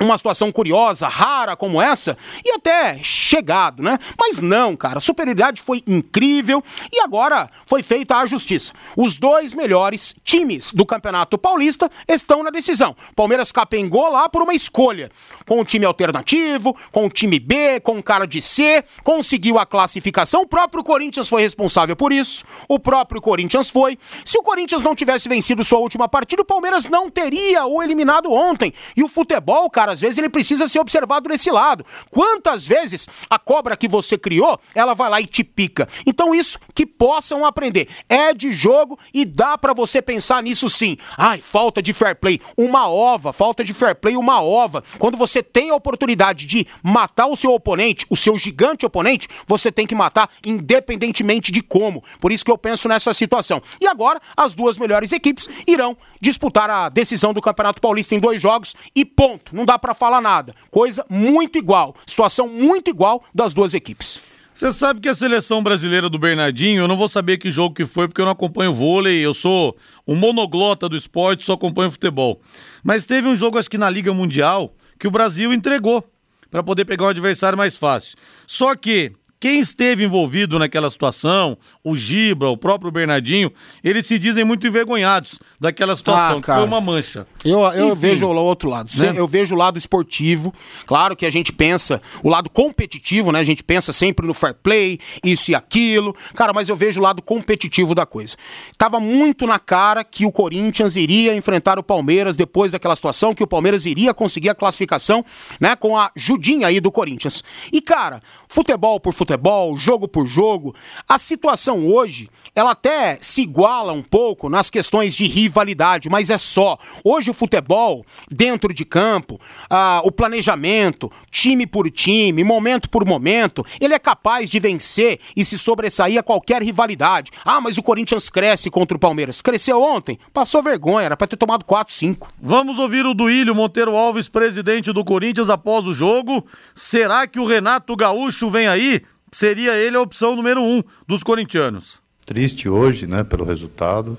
[0.00, 3.98] uma situação curiosa, rara como essa, e até chegado, né?
[4.18, 8.72] Mas não, cara, a superioridade foi incrível e agora foi feita a justiça.
[8.96, 12.96] Os dois melhores times do Campeonato Paulista estão na decisão.
[13.14, 15.10] Palmeiras capengou lá por uma escolha,
[15.46, 19.66] com o time alternativo, com o time B, com o cara de C, conseguiu a
[19.66, 20.42] classificação.
[20.42, 22.44] O próprio Corinthians foi responsável por isso.
[22.68, 23.98] O próprio Corinthians foi.
[24.24, 28.32] Se o Corinthians não tivesse vencido sua última partida, o Palmeiras não teria o eliminado
[28.32, 28.72] ontem.
[28.96, 29.92] E o futebol, cara, cara.
[29.92, 31.84] Às vezes ele precisa ser observado nesse lado.
[32.10, 35.86] Quantas vezes a cobra que você criou, ela vai lá e te pica.
[36.06, 37.88] Então isso que possam aprender.
[38.08, 40.96] É de jogo e dá para você pensar nisso sim.
[41.18, 44.82] Ai, falta de fair play, uma ova, falta de fair play, uma ova.
[44.98, 49.70] Quando você tem a oportunidade de matar o seu oponente, o seu gigante oponente, você
[49.70, 52.02] tem que matar independentemente de como.
[52.20, 53.60] Por isso que eu penso nessa situação.
[53.80, 58.40] E agora, as duas melhores equipes irão disputar a decisão do Campeonato Paulista em dois
[58.40, 59.54] jogos e ponto.
[59.54, 60.54] Não dá para falar nada.
[60.70, 64.20] Coisa muito igual, situação muito igual das duas equipes.
[64.54, 67.84] Você sabe que a seleção brasileira do Bernardinho, eu não vou saber que jogo que
[67.84, 72.40] foi, porque eu não acompanho vôlei, eu sou um monoglota do esporte, só acompanho futebol.
[72.82, 76.08] Mas teve um jogo, acho que na Liga Mundial, que o Brasil entregou
[76.52, 78.16] para poder pegar um adversário mais fácil.
[78.46, 79.10] Só que
[79.44, 83.52] quem esteve envolvido naquela situação, o Gibra, o próprio Bernardinho,
[83.84, 87.26] eles se dizem muito envergonhados daquela situação, ah, que foi uma mancha.
[87.44, 88.90] Eu, eu Enfim, vejo o outro lado.
[88.96, 89.12] Né?
[89.14, 90.50] Eu vejo o lado esportivo.
[90.86, 93.38] Claro que a gente pensa o lado competitivo, né?
[93.38, 96.16] A gente pensa sempre no fair play, isso e aquilo.
[96.34, 98.38] Cara, mas eu vejo o lado competitivo da coisa.
[98.78, 103.42] Tava muito na cara que o Corinthians iria enfrentar o Palmeiras depois daquela situação, que
[103.42, 105.22] o Palmeiras iria conseguir a classificação,
[105.60, 105.76] né?
[105.76, 107.44] Com a judinha aí do Corinthians.
[107.70, 109.33] E, cara, futebol por futebol,
[109.76, 110.74] jogo por jogo,
[111.08, 116.38] a situação hoje, ela até se iguala um pouco nas questões de rivalidade, mas é
[116.38, 116.78] só.
[117.02, 123.64] Hoje o futebol, dentro de campo, ah, o planejamento, time por time, momento por momento,
[123.80, 127.30] ele é capaz de vencer e se sobressair a qualquer rivalidade.
[127.44, 129.42] Ah, mas o Corinthians cresce contra o Palmeiras.
[129.42, 130.18] Cresceu ontem?
[130.32, 132.32] Passou vergonha, era para ter tomado 4, 5.
[132.40, 136.44] Vamos ouvir o Duílio Monteiro Alves, presidente do Corinthians, após o jogo.
[136.74, 139.02] Será que o Renato Gaúcho vem aí,
[139.34, 142.00] seria ele a opção número um dos corintianos.
[142.24, 144.16] Triste hoje, né, pelo resultado,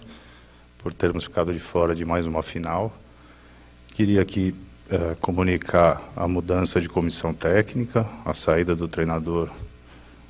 [0.78, 2.94] por termos ficado de fora de mais uma final.
[3.94, 4.54] Queria aqui
[4.92, 9.50] uh, comunicar a mudança de comissão técnica, a saída do treinador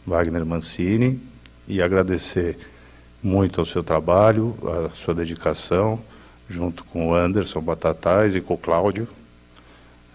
[0.05, 1.19] Wagner Mancini
[1.67, 2.55] e agradecer
[3.23, 5.99] muito ao seu trabalho, a sua dedicação,
[6.47, 9.07] junto com o Anderson Batatais e com o Cláudio,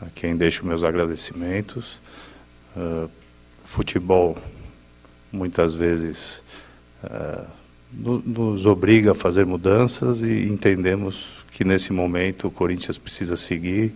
[0.00, 2.00] a quem deixo meus agradecimentos.
[2.76, 3.10] Uh,
[3.64, 4.38] futebol
[5.32, 6.42] muitas vezes
[7.04, 7.46] uh,
[7.92, 13.92] nos obriga a fazer mudanças e entendemos que nesse momento o Corinthians precisa seguir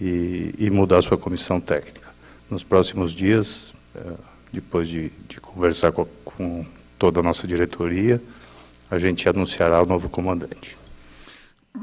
[0.00, 2.08] e, e mudar sua comissão técnica.
[2.48, 4.18] Nos próximos dias, uh,
[4.52, 6.64] depois de, de conversar com, com
[6.98, 8.22] toda a nossa diretoria,
[8.90, 10.76] a gente anunciará o novo comandante.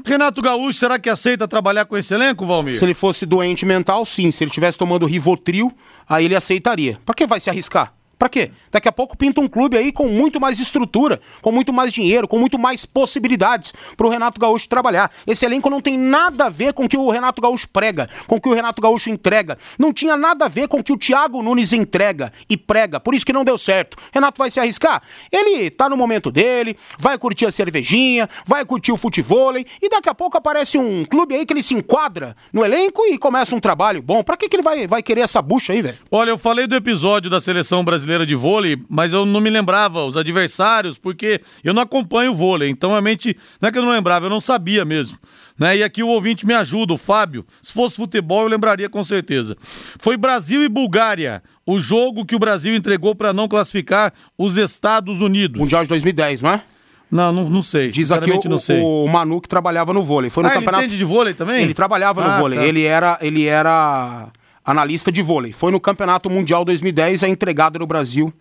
[0.04, 2.74] Renato Gaúcho, será que aceita trabalhar com esse elenco, Valmir?
[2.74, 4.30] Se ele fosse doente mental, sim.
[4.30, 5.72] Se ele estivesse tomando Rivotril,
[6.08, 6.98] aí ele aceitaria.
[7.04, 7.92] Para que vai se arriscar?
[8.20, 8.50] Para quê?
[8.70, 12.28] Daqui a pouco pinta um clube aí com muito mais estrutura, com muito mais dinheiro,
[12.28, 15.10] com muito mais possibilidades para o Renato Gaúcho trabalhar.
[15.26, 18.36] Esse elenco não tem nada a ver com o que o Renato Gaúcho prega, com
[18.36, 19.56] o que o Renato Gaúcho entrega.
[19.78, 23.00] Não tinha nada a ver com o que o Thiago Nunes entrega e prega.
[23.00, 23.96] Por isso que não deu certo.
[24.12, 25.02] Renato vai se arriscar?
[25.32, 30.10] Ele tá no momento dele, vai curtir a cervejinha, vai curtir o futebol e daqui
[30.10, 33.60] a pouco aparece um clube aí que ele se enquadra no elenco e começa um
[33.60, 34.22] trabalho bom.
[34.22, 35.96] Para que, que ele vai, vai querer essa bucha aí, velho?
[36.10, 39.48] Olha, eu falei do episódio da seleção brasileira brasileira de vôlei, mas eu não me
[39.48, 42.68] lembrava os adversários, porque eu não acompanho vôlei.
[42.68, 45.16] Então, realmente, não é que eu não lembrava, eu não sabia mesmo.
[45.58, 45.78] Né?
[45.78, 47.44] E aqui o ouvinte me ajuda, o Fábio.
[47.62, 49.56] Se fosse futebol, eu lembraria com certeza.
[50.00, 55.20] Foi Brasil e Bulgária, o jogo que o Brasil entregou para não classificar os Estados
[55.20, 55.60] Unidos.
[55.60, 56.62] Mundial de 2010, não é?
[57.10, 57.90] Não, não, não sei.
[57.90, 58.80] Diz aqui o, não sei.
[58.80, 60.30] o Manu que trabalhava no vôlei.
[60.30, 60.78] Foi no ah, campeonato.
[60.78, 61.62] Ele entende de vôlei também?
[61.62, 62.58] Ele trabalhava ah, no vôlei.
[62.58, 62.64] Tá.
[62.64, 64.30] Ele era, ele era
[64.70, 65.52] analista de vôlei.
[65.52, 68.32] Foi no Campeonato Mundial 2010, é entregado no Brasil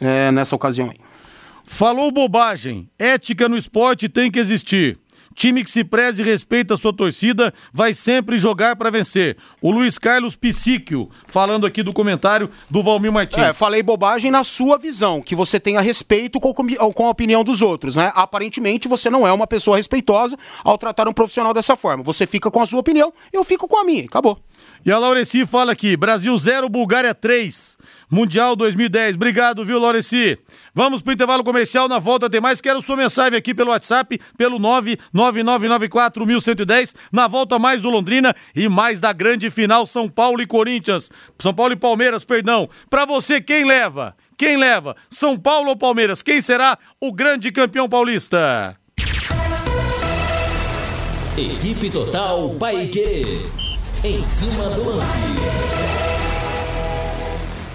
[0.00, 0.96] é, nessa ocasião aí.
[1.64, 2.88] Falou bobagem.
[2.98, 4.98] Ética no esporte tem que existir.
[5.34, 9.36] Time que se preze e respeita a sua torcida vai sempre jogar para vencer.
[9.62, 13.42] O Luiz Carlos Psíquio, falando aqui do comentário do Valmir Martins.
[13.42, 17.62] É, falei bobagem na sua visão, que você tenha respeito com, com a opinião dos
[17.62, 18.10] outros, né?
[18.14, 22.02] Aparentemente você não é uma pessoa respeitosa ao tratar um profissional dessa forma.
[22.02, 24.04] Você fica com a sua opinião, eu fico com a minha.
[24.04, 24.38] Acabou.
[24.84, 27.78] E a Laureci fala aqui: Brasil 0, Bulgária 3.
[28.10, 29.14] Mundial 2010.
[29.16, 30.38] Obrigado, viu, Laureci?
[30.74, 31.86] Vamos pro intervalo comercial.
[31.88, 32.60] Na volta tem mais.
[32.60, 36.94] Quero sua mensagem aqui pelo WhatsApp, pelo 999941110.
[37.12, 41.10] Na volta, mais do Londrina e mais da grande final São Paulo e Corinthians.
[41.38, 42.68] São Paulo e Palmeiras, perdão.
[42.88, 44.16] Pra você, quem leva?
[44.36, 44.96] Quem leva?
[45.10, 46.22] São Paulo ou Palmeiras?
[46.22, 48.76] Quem será o grande campeão paulista?
[51.36, 53.69] Equipe Total Paique.
[54.02, 56.09] Em cima do lance.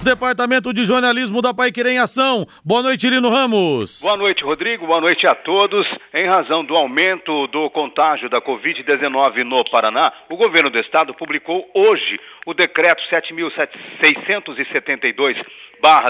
[0.06, 2.46] Departamento de Jornalismo da Paiquerê em Ação.
[2.64, 4.02] Boa noite, Lino Ramos.
[4.04, 4.86] Boa noite, Rodrigo.
[4.86, 5.88] Boa noite a todos.
[6.14, 11.68] Em razão do aumento do contágio da Covid-19 no Paraná, o governo do estado publicou
[11.74, 15.44] hoje o decreto 7.672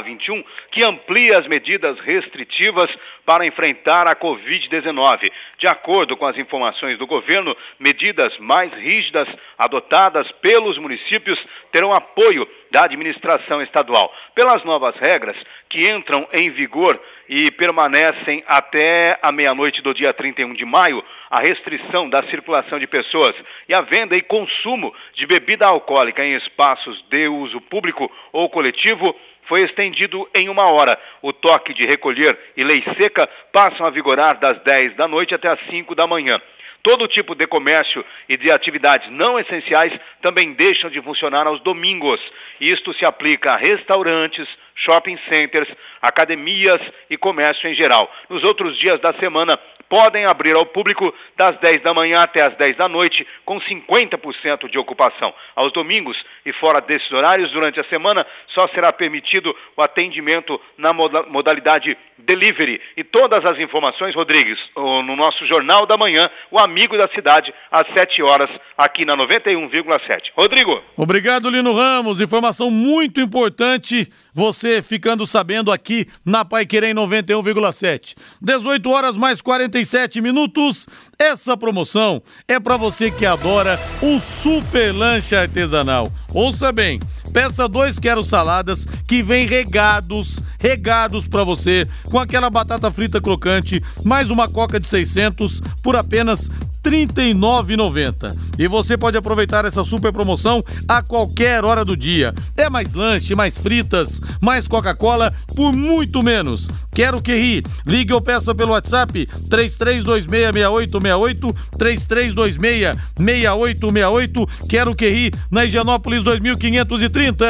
[0.03, 2.89] 21, que amplia as medidas restritivas
[3.25, 5.31] para enfrentar a Covid-19.
[5.57, 9.27] De acordo com as informações do governo, medidas mais rígidas
[9.57, 11.39] adotadas pelos municípios
[11.71, 14.13] terão apoio da administração estadual.
[14.35, 15.37] Pelas novas regras
[15.69, 16.99] que entram em vigor
[17.29, 21.01] e permanecem até a meia-noite do dia 31 de maio,
[21.31, 23.33] a restrição da circulação de pessoas
[23.69, 29.15] e a venda e consumo de bebida alcoólica em espaços de uso público ou coletivo
[29.47, 30.99] foi estendido em uma hora.
[31.21, 35.47] O toque de recolher e lei seca passam a vigorar das 10 da noite até
[35.47, 36.41] as 5 da manhã.
[36.85, 42.21] Todo tipo de comércio e de atividades não essenciais também deixam de funcionar aos domingos.
[42.61, 45.67] Isto se aplica a restaurantes, shopping centers,
[45.99, 46.79] academias
[47.09, 48.07] e comércio em geral.
[48.29, 49.59] Nos outros dias da semana,
[49.95, 54.69] podem abrir ao público das 10 da manhã até as 10 da noite, com 50%
[54.69, 55.33] de ocupação.
[55.55, 60.91] Aos domingos e fora desses horários, durante a semana, só será permitido o atendimento na
[60.91, 62.81] modalidade delivery.
[62.97, 67.87] E todas as informações, Rodrigues, no nosso Jornal da Manhã, o Amigo da Cidade, às
[67.93, 70.31] 7 horas, aqui na 91,7.
[70.35, 70.83] Rodrigo.
[70.97, 72.19] Obrigado, Lino Ramos.
[72.19, 78.15] Informação muito importante você ficando sabendo aqui na Pai Querer 91,7.
[78.41, 79.41] 18 horas mais
[79.85, 80.87] 47 minutos.
[81.17, 86.11] Essa promoção é para você que adora um super lanche artesanal.
[86.33, 86.99] Ouça bem,
[87.31, 93.81] peça dois quero saladas que vem regados, regados para você com aquela batata frita crocante,
[94.03, 96.49] mais uma coca de 600 por apenas
[96.89, 98.35] R$ 39,90.
[98.57, 102.33] E você pode aproveitar essa super promoção a qualquer hora do dia.
[102.55, 106.69] É mais lanche, mais fritas, mais Coca-Cola por muito menos.
[106.93, 107.63] Quero que ri.
[107.85, 114.49] Ligue ou peça pelo WhatsApp 33266868, 33266868.
[114.69, 117.45] Quero que ri na Higienópolis 2530.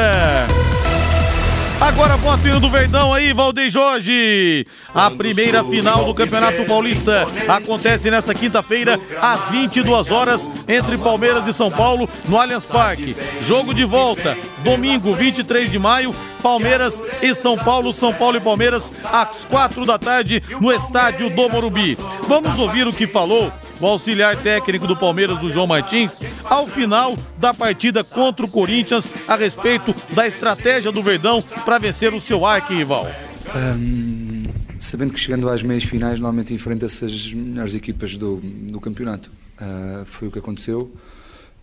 [1.80, 4.66] Agora bota o hino do Verdão aí, Valdeir Jorge.
[4.94, 11.52] A primeira final do Campeonato Paulista acontece nessa quinta-feira, às 22 horas, entre Palmeiras e
[11.52, 13.14] São Paulo, no Allianz Parque.
[13.42, 18.90] Jogo de volta, domingo, 23 de maio, Palmeiras e São Paulo, São Paulo e Palmeiras,
[19.04, 21.98] às quatro da tarde, no estádio do Morumbi.
[22.26, 27.16] Vamos ouvir o que falou o auxiliar técnico do Palmeiras, o João Martins, ao final
[27.38, 32.44] da partida contra o Corinthians a respeito da estratégia do Verdão para vencer o seu
[32.46, 33.06] arquirrival.
[33.54, 34.44] Um,
[34.78, 39.30] sabendo que chegando às meias finais normalmente enfrenta-se as melhores equipas do, do campeonato.
[39.60, 40.92] Uh, foi o que aconteceu.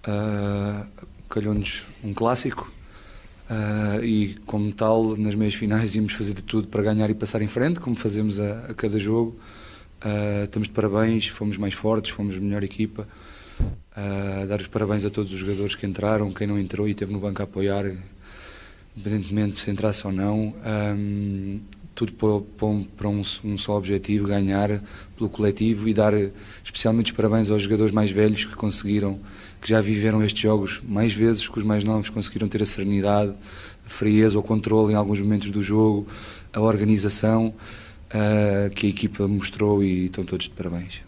[0.07, 0.85] Uh,
[1.29, 2.71] Calhou-nos um clássico.
[3.49, 7.41] Uh, e como tal, nas meias finais íamos fazer de tudo para ganhar e passar
[7.41, 9.35] em frente, como fazemos a, a cada jogo.
[10.03, 13.07] Uh, estamos de parabéns, fomos mais fortes, fomos melhor equipa.
[13.95, 17.13] Uh, dar os parabéns a todos os jogadores que entraram, quem não entrou e esteve
[17.13, 17.85] no banco a apoiar,
[18.97, 20.53] independentemente se entrasse ou não.
[20.65, 21.61] Um,
[21.95, 24.81] tudo para um, um, só objetivo, ganhar
[25.15, 26.13] pelo coletivo e dar
[26.63, 29.19] especialmente os parabéns aos jogadores mais velhos que conseguiram,
[29.61, 33.33] que já viveram estes jogos mais vezes que os mais novos, conseguiram ter a serenidade,
[33.85, 36.07] a frieza, o controle em alguns momentos do jogo,
[36.51, 37.53] a organização
[38.13, 41.01] uh, que a equipa mostrou e estão todos de parabéns.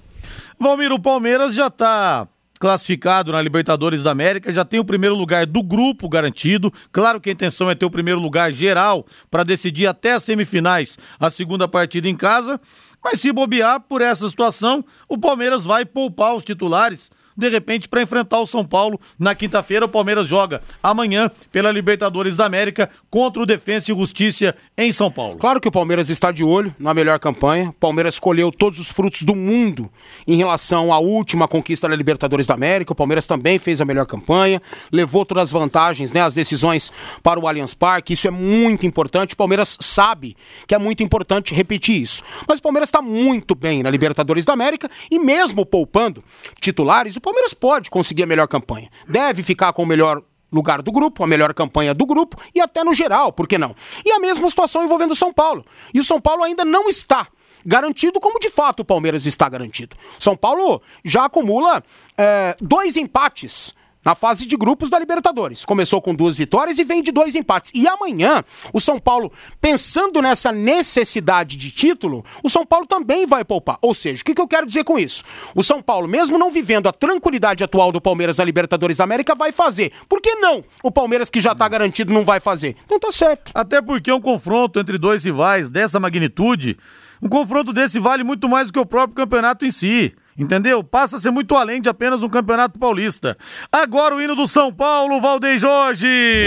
[0.60, 2.28] Valmir, o Palmeiras já está
[2.60, 6.72] classificado na Libertadores da América, já tem o primeiro lugar do grupo garantido.
[6.92, 10.98] Claro que a intenção é ter o primeiro lugar geral para decidir até as semifinais
[11.20, 12.60] a segunda partida em casa.
[13.04, 18.02] Mas se bobear por essa situação, o Palmeiras vai poupar os titulares de repente, para
[18.02, 19.86] enfrentar o São Paulo na quinta-feira.
[19.86, 25.12] O Palmeiras joga amanhã pela Libertadores da América contra o Defensa e Justiça em São
[25.12, 25.38] Paulo.
[25.38, 27.70] Claro que o Palmeiras está de olho na melhor campanha.
[27.70, 29.92] O Palmeiras colheu todos os frutos do mundo
[30.28, 32.94] em relação à última conquista da Libertadores da América.
[32.94, 34.62] O Palmeiras também fez a melhor campanha,
[34.92, 38.14] levou todas as vantagens, né, as decisões para o Allianz Parque.
[38.14, 39.34] Isso é muito importante.
[39.34, 42.24] O Palmeiras sabe que é muito importante repetir isso.
[42.48, 46.24] Mas o Palmeiras está muito bem na Libertadores da América e mesmo poupando
[46.60, 48.88] titulares, o Palmeiras pode conseguir a melhor campanha.
[49.08, 50.22] Deve ficar com o melhor
[50.54, 53.76] lugar do grupo, a melhor campanha do grupo e até no geral, por que não?
[54.06, 55.66] E a mesma situação envolvendo o São Paulo.
[55.92, 57.28] E o São Paulo ainda não está
[57.66, 59.98] garantido como de fato o Palmeiras está garantido.
[60.20, 61.84] São Paulo já acumula
[62.16, 63.74] é, dois empates
[64.06, 65.66] na fase de grupos da Libertadores.
[65.66, 67.72] Começou com duas vitórias e vem de dois empates.
[67.74, 73.44] E amanhã, o São Paulo, pensando nessa necessidade de título, o São Paulo também vai
[73.44, 73.80] poupar.
[73.82, 75.24] Ou seja, o que, eu quero dizer com isso?
[75.56, 79.34] O São Paulo, mesmo não vivendo a tranquilidade atual do Palmeiras na Libertadores da América,
[79.34, 79.92] vai fazer.
[80.08, 80.64] Por que não?
[80.84, 82.76] O Palmeiras, que já está garantido, não vai fazer.
[82.86, 83.52] Então tá certo.
[83.56, 86.78] Até porque um confronto entre dois rivais dessa magnitude,
[87.22, 90.16] um confronto desse vale muito mais do que o próprio campeonato em si.
[90.38, 90.84] Entendeu?
[90.84, 93.38] Passa a ser muito além de apenas um campeonato paulista.
[93.72, 96.46] Agora o hino do São Paulo, Valdez Jorge!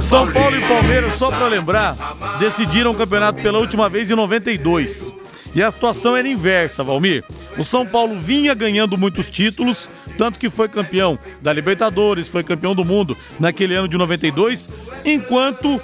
[0.00, 1.94] São Paulo e Palmeiras, só para lembrar,
[2.38, 5.12] decidiram o campeonato pela última vez em 92.
[5.54, 7.24] E a situação era inversa, Valmir.
[7.58, 12.74] O São Paulo vinha ganhando muitos títulos, tanto que foi campeão da Libertadores, foi campeão
[12.74, 14.70] do mundo naquele ano de 92,
[15.04, 15.80] enquanto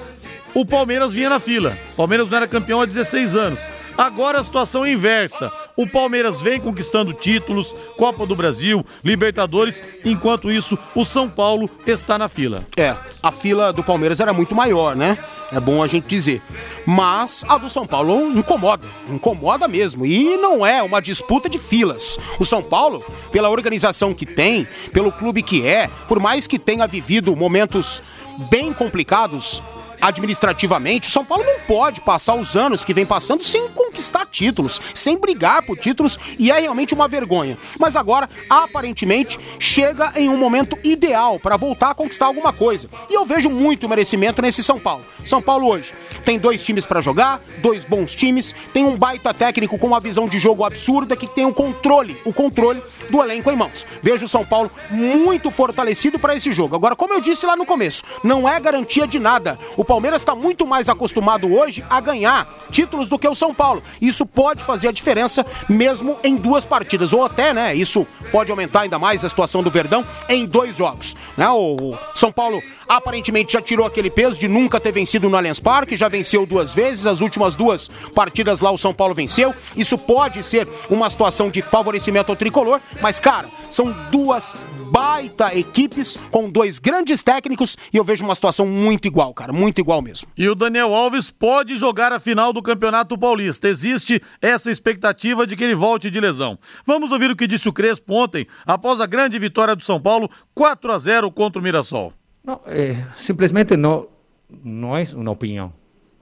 [0.54, 1.76] o Palmeiras vinha na fila.
[1.92, 3.60] O Palmeiras não era campeão há 16 anos.
[3.96, 5.50] Agora a situação é inversa.
[5.74, 12.18] O Palmeiras vem conquistando títulos, Copa do Brasil, Libertadores, enquanto isso o São Paulo está
[12.18, 12.66] na fila.
[12.76, 15.18] É, a fila do Palmeiras era muito maior, né?
[15.52, 16.42] É bom a gente dizer.
[16.84, 20.04] Mas a do São Paulo incomoda, incomoda mesmo.
[20.04, 22.18] E não é uma disputa de filas.
[22.38, 26.86] O São Paulo, pela organização que tem, pelo clube que é, por mais que tenha
[26.86, 28.02] vivido momentos
[28.50, 29.62] bem complicados,
[30.00, 34.80] administrativamente, o São Paulo não pode passar os anos que vem passando sem conquistar títulos,
[34.94, 37.58] sem brigar por títulos, e é realmente uma vergonha.
[37.78, 42.88] Mas agora, aparentemente, chega em um momento ideal para voltar a conquistar alguma coisa.
[43.10, 45.04] E eu vejo muito merecimento nesse São Paulo.
[45.24, 45.92] São Paulo hoje
[46.24, 50.28] tem dois times para jogar, dois bons times, tem um baita técnico com uma visão
[50.28, 53.86] de jogo absurda que tem o controle, o controle do elenco em mãos.
[54.02, 56.76] Vejo o São Paulo muito fortalecido para esse jogo.
[56.76, 59.58] Agora, como eu disse lá no começo, não é garantia de nada.
[59.76, 63.82] O Palmeiras está muito mais acostumado hoje a ganhar títulos do que o São Paulo.
[64.00, 67.74] Isso pode fazer a diferença mesmo em duas partidas, ou até, né?
[67.74, 71.14] Isso pode aumentar ainda mais a situação do Verdão em dois jogos.
[71.36, 71.48] Né?
[71.48, 75.96] O São Paulo aparentemente já tirou aquele peso de nunca ter vencido no Allianz Parque,
[75.96, 79.54] já venceu duas vezes, as últimas duas partidas lá o São Paulo venceu.
[79.76, 84.54] Isso pode ser uma situação de favorecimento ao tricolor, mas cara, são duas
[84.90, 89.75] baita equipes com dois grandes técnicos e eu vejo uma situação muito igual, cara, muito
[89.80, 90.28] igual mesmo.
[90.36, 93.68] E o Daniel Alves pode jogar a final do Campeonato Paulista.
[93.68, 96.58] Existe essa expectativa de que ele volte de lesão.
[96.84, 100.30] Vamos ouvir o que disse o Crespo ontem, após a grande vitória do São Paulo,
[100.54, 102.12] 4 a 0 contra o Mirassol.
[102.44, 104.08] No, eh, simplesmente no,
[104.48, 105.72] no es una opinión,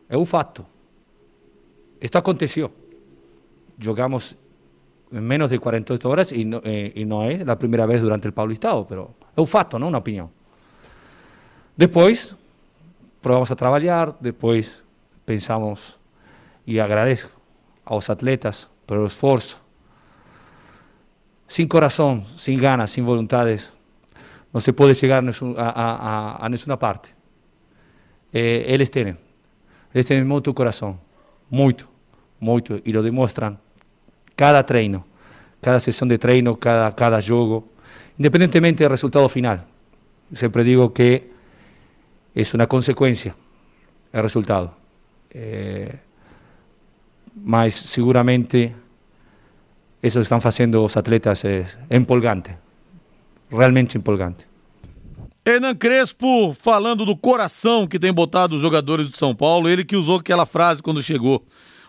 [0.09, 0.67] es un fato.
[2.01, 2.73] Esto aconteció.
[3.83, 4.37] Jugamos
[5.11, 8.27] en menos de 48 horas y no, eh, y no es la primera vez durante
[8.27, 10.31] el Paulistado, pero es un fato, no una opinión.
[11.77, 12.37] Después,
[13.25, 14.85] probamos a trabajar, después
[15.25, 15.99] pensamos
[16.67, 17.31] y agradezco
[17.87, 19.57] a los atletas por el esfuerzo.
[21.49, 23.73] Sin corazón, sin ganas, sin voluntades,
[24.53, 27.15] no se puede llegar a, a, a, a ninguna parte.
[28.31, 29.17] Eh, eles têm,
[29.95, 31.01] eles têm muito coração,
[31.49, 31.89] muito,
[32.39, 33.57] muito, e lo demonstram
[34.37, 35.03] cada treino,
[35.63, 37.73] cada sessão de treino, cada, cada jogo,
[38.19, 39.61] independentemente do resultado final.
[40.31, 41.34] Sempre digo que
[42.35, 43.35] é uma consequência
[44.13, 44.71] o resultado.
[45.31, 45.95] Eh,
[47.35, 48.75] mas seguramente
[50.03, 52.51] isso que estão fazendo os atletas é empolgante,
[53.51, 54.47] realmente empolgante.
[55.47, 59.97] Hernan Crespo falando do coração que tem botado os jogadores do São Paulo, ele que
[59.97, 61.45] usou aquela frase quando chegou.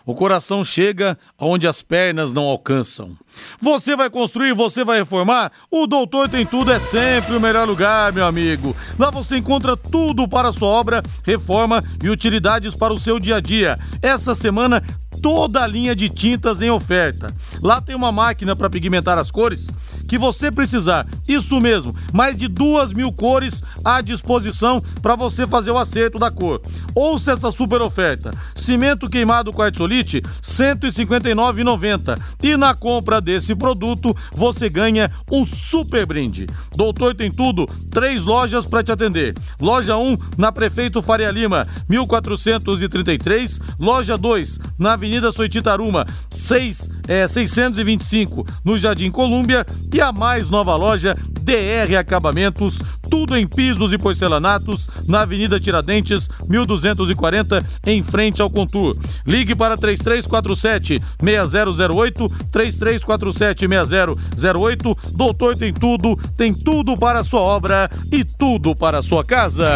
[0.06, 3.18] O coração chega onde as pernas não alcançam.
[3.60, 5.52] Você vai construir, você vai reformar?
[5.72, 8.76] O Doutor Tem Tudo é sempre o melhor lugar, meu amigo.
[9.00, 13.38] Lá você encontra tudo para a sua obra, reforma e utilidades para o seu dia
[13.38, 13.80] a dia.
[14.02, 14.84] Essa semana
[15.22, 17.34] toda a linha de tintas em oferta.
[17.62, 19.72] Lá tem uma máquina para pigmentar as cores
[20.08, 21.06] que você precisar.
[21.28, 26.32] Isso mesmo, mais de duas mil cores à disposição para você fazer o acerto da
[26.32, 26.62] cor.
[26.94, 32.20] Ouça essa super oferta: cimento queimado quartzolite, R$ 159,90.
[32.44, 36.48] E na compra desse produto você ganha um super brinde.
[36.76, 39.34] Doutor tem tudo, três lojas para te atender.
[39.60, 43.60] Loja 1 na Prefeito Faria Lima, 1433.
[43.80, 44.96] Loja 2 na
[45.32, 49.66] Soititaruma, 6, é, 625, no Jardim Colúmbia.
[49.94, 56.28] E a mais nova loja, DR Acabamentos, tudo em pisos e porcelanatos, na Avenida Tiradentes,
[56.48, 58.98] 1240, em frente ao Contur.
[59.26, 64.98] Ligue para 3347 6008, 3347 6008.
[65.12, 69.70] Doutor tem tudo, tem tudo para a sua obra e tudo para a sua casa.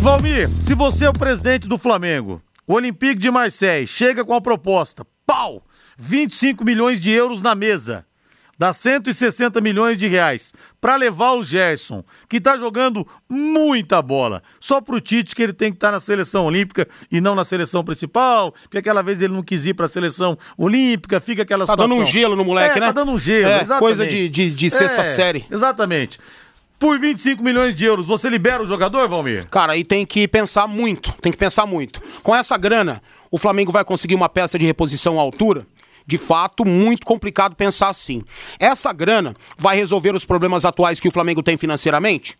[0.00, 2.40] Valmir, se você é o presidente do Flamengo,
[2.70, 5.64] o Olympique de Marseille chega com a proposta, pau,
[5.98, 8.04] 25 milhões de euros na mesa.
[8.58, 10.52] dá 160 milhões de reais
[10.82, 14.42] para levar o Gerson, que tá jogando muita bola.
[14.60, 17.42] Só pro Tite que ele tem que estar tá na seleção olímpica e não na
[17.42, 21.72] seleção principal, porque aquela vez ele não quis ir pra seleção olímpica, fica aquela Tá
[21.72, 21.96] situação.
[21.96, 22.86] dando um gelo no moleque, é, né?
[22.88, 23.78] Tá dando um gelo, É, exatamente.
[23.80, 25.46] coisa de- de- de sexta É, série.
[25.50, 26.18] Exatamente.
[26.80, 29.46] Por 25 milhões de euros, você libera o jogador, Valmir?
[29.50, 32.00] Cara, aí tem que pensar muito, tem que pensar muito.
[32.22, 35.66] Com essa grana, o Flamengo vai conseguir uma peça de reposição à altura?
[36.06, 38.24] De fato, muito complicado pensar assim.
[38.58, 42.34] Essa grana vai resolver os problemas atuais que o Flamengo tem financeiramente?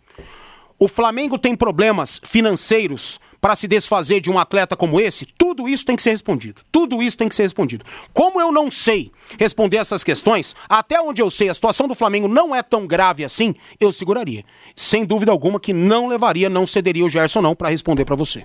[0.83, 5.27] O Flamengo tem problemas financeiros para se desfazer de um atleta como esse?
[5.27, 6.63] Tudo isso tem que ser respondido.
[6.73, 7.85] Tudo isso tem que ser respondido.
[8.15, 12.27] Como eu não sei responder essas questões, até onde eu sei a situação do Flamengo
[12.27, 14.43] não é tão grave assim, eu seguraria.
[14.75, 18.43] Sem dúvida alguma que não levaria, não cederia o Gerson não para responder para você.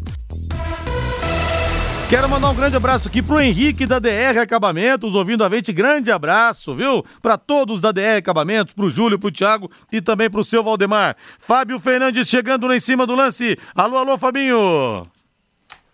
[2.08, 5.72] Quero mandar um grande abraço aqui pro Henrique da DR Acabamentos, ouvindo a gente.
[5.72, 7.04] Grande abraço, viu?
[7.20, 11.16] Para todos da DR Acabamentos, pro Júlio, pro Thiago e também pro seu Valdemar.
[11.38, 13.58] Fábio Fernandes chegando lá em cima do lance.
[13.74, 15.13] Alô, alô, Fabinho.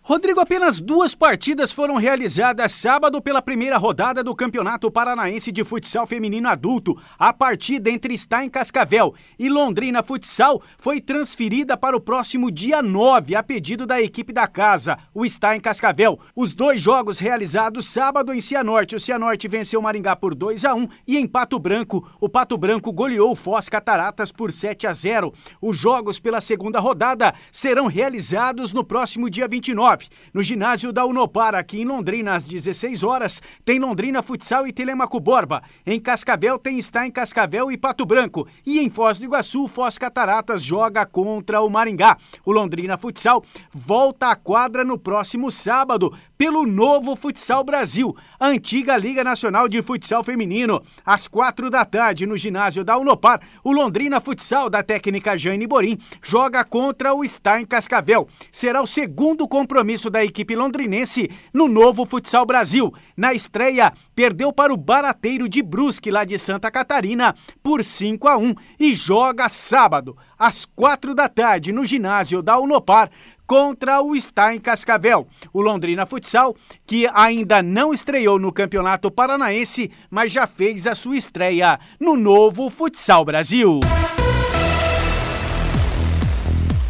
[0.03, 6.07] Rodrigo, apenas duas partidas foram realizadas sábado pela primeira rodada do Campeonato Paranaense de Futsal
[6.07, 6.99] Feminino Adulto.
[7.19, 13.35] A partida entre Stein Cascavel e Londrina Futsal foi transferida para o próximo dia 9,
[13.35, 16.19] a pedido da equipe da casa, o Stein Cascavel.
[16.35, 18.95] Os dois jogos realizados sábado em Cianorte.
[18.95, 22.57] O Cianorte venceu o Maringá por 2 a 1 e em Pato Branco, o Pato
[22.57, 25.31] Branco goleou o Foz Cataratas por 7 a 0.
[25.61, 29.90] Os jogos pela segunda rodada serão realizados no próximo dia 29.
[30.33, 35.19] No ginásio da Unopar, aqui em Londrina, às 16 horas, tem Londrina Futsal e Telemaco
[35.19, 35.63] Borba.
[35.85, 38.47] Em Cascavel tem está em Cascavel e Pato Branco.
[38.65, 42.17] E em Foz do Iguaçu, Foz Cataratas joga contra o Maringá.
[42.45, 48.97] O Londrina Futsal volta à quadra no próximo sábado pelo novo Futsal Brasil, a antiga
[48.97, 50.81] Liga Nacional de Futsal Feminino.
[51.05, 55.99] Às quatro da tarde, no ginásio da Unopar, o Londrina Futsal da técnica Jane Borim
[56.19, 58.27] joga contra o Stein Cascavel.
[58.51, 62.91] Será o segundo compromisso da equipe londrinense no novo Futsal Brasil.
[63.15, 68.35] Na estreia, perdeu para o Barateiro de Brusque, lá de Santa Catarina, por 5 a
[68.35, 73.11] 1 e joga sábado, às quatro da tarde, no ginásio da Unopar,
[73.51, 75.27] contra o Stein Cascavel.
[75.51, 76.55] O Londrina Futsal,
[76.87, 82.69] que ainda não estreou no Campeonato Paranaense, mas já fez a sua estreia no novo
[82.69, 83.81] Futsal Brasil.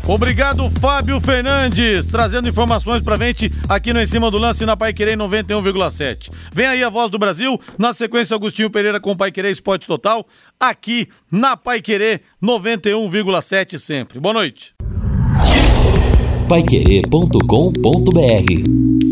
[0.08, 4.94] Obrigado, Fábio Fernandes, trazendo informações pra gente aqui no Em Cima do Lance na Pai
[4.94, 6.32] Querer 91,7.
[6.54, 10.24] Vem aí a voz do Brasil, na sequência Agostinho Pereira com Pai Querer Esporte Total,
[10.60, 14.20] aqui na Pai Querer 91,7 sempre.
[14.20, 14.76] Boa noite.
[16.52, 19.11] Paiquerê.com.br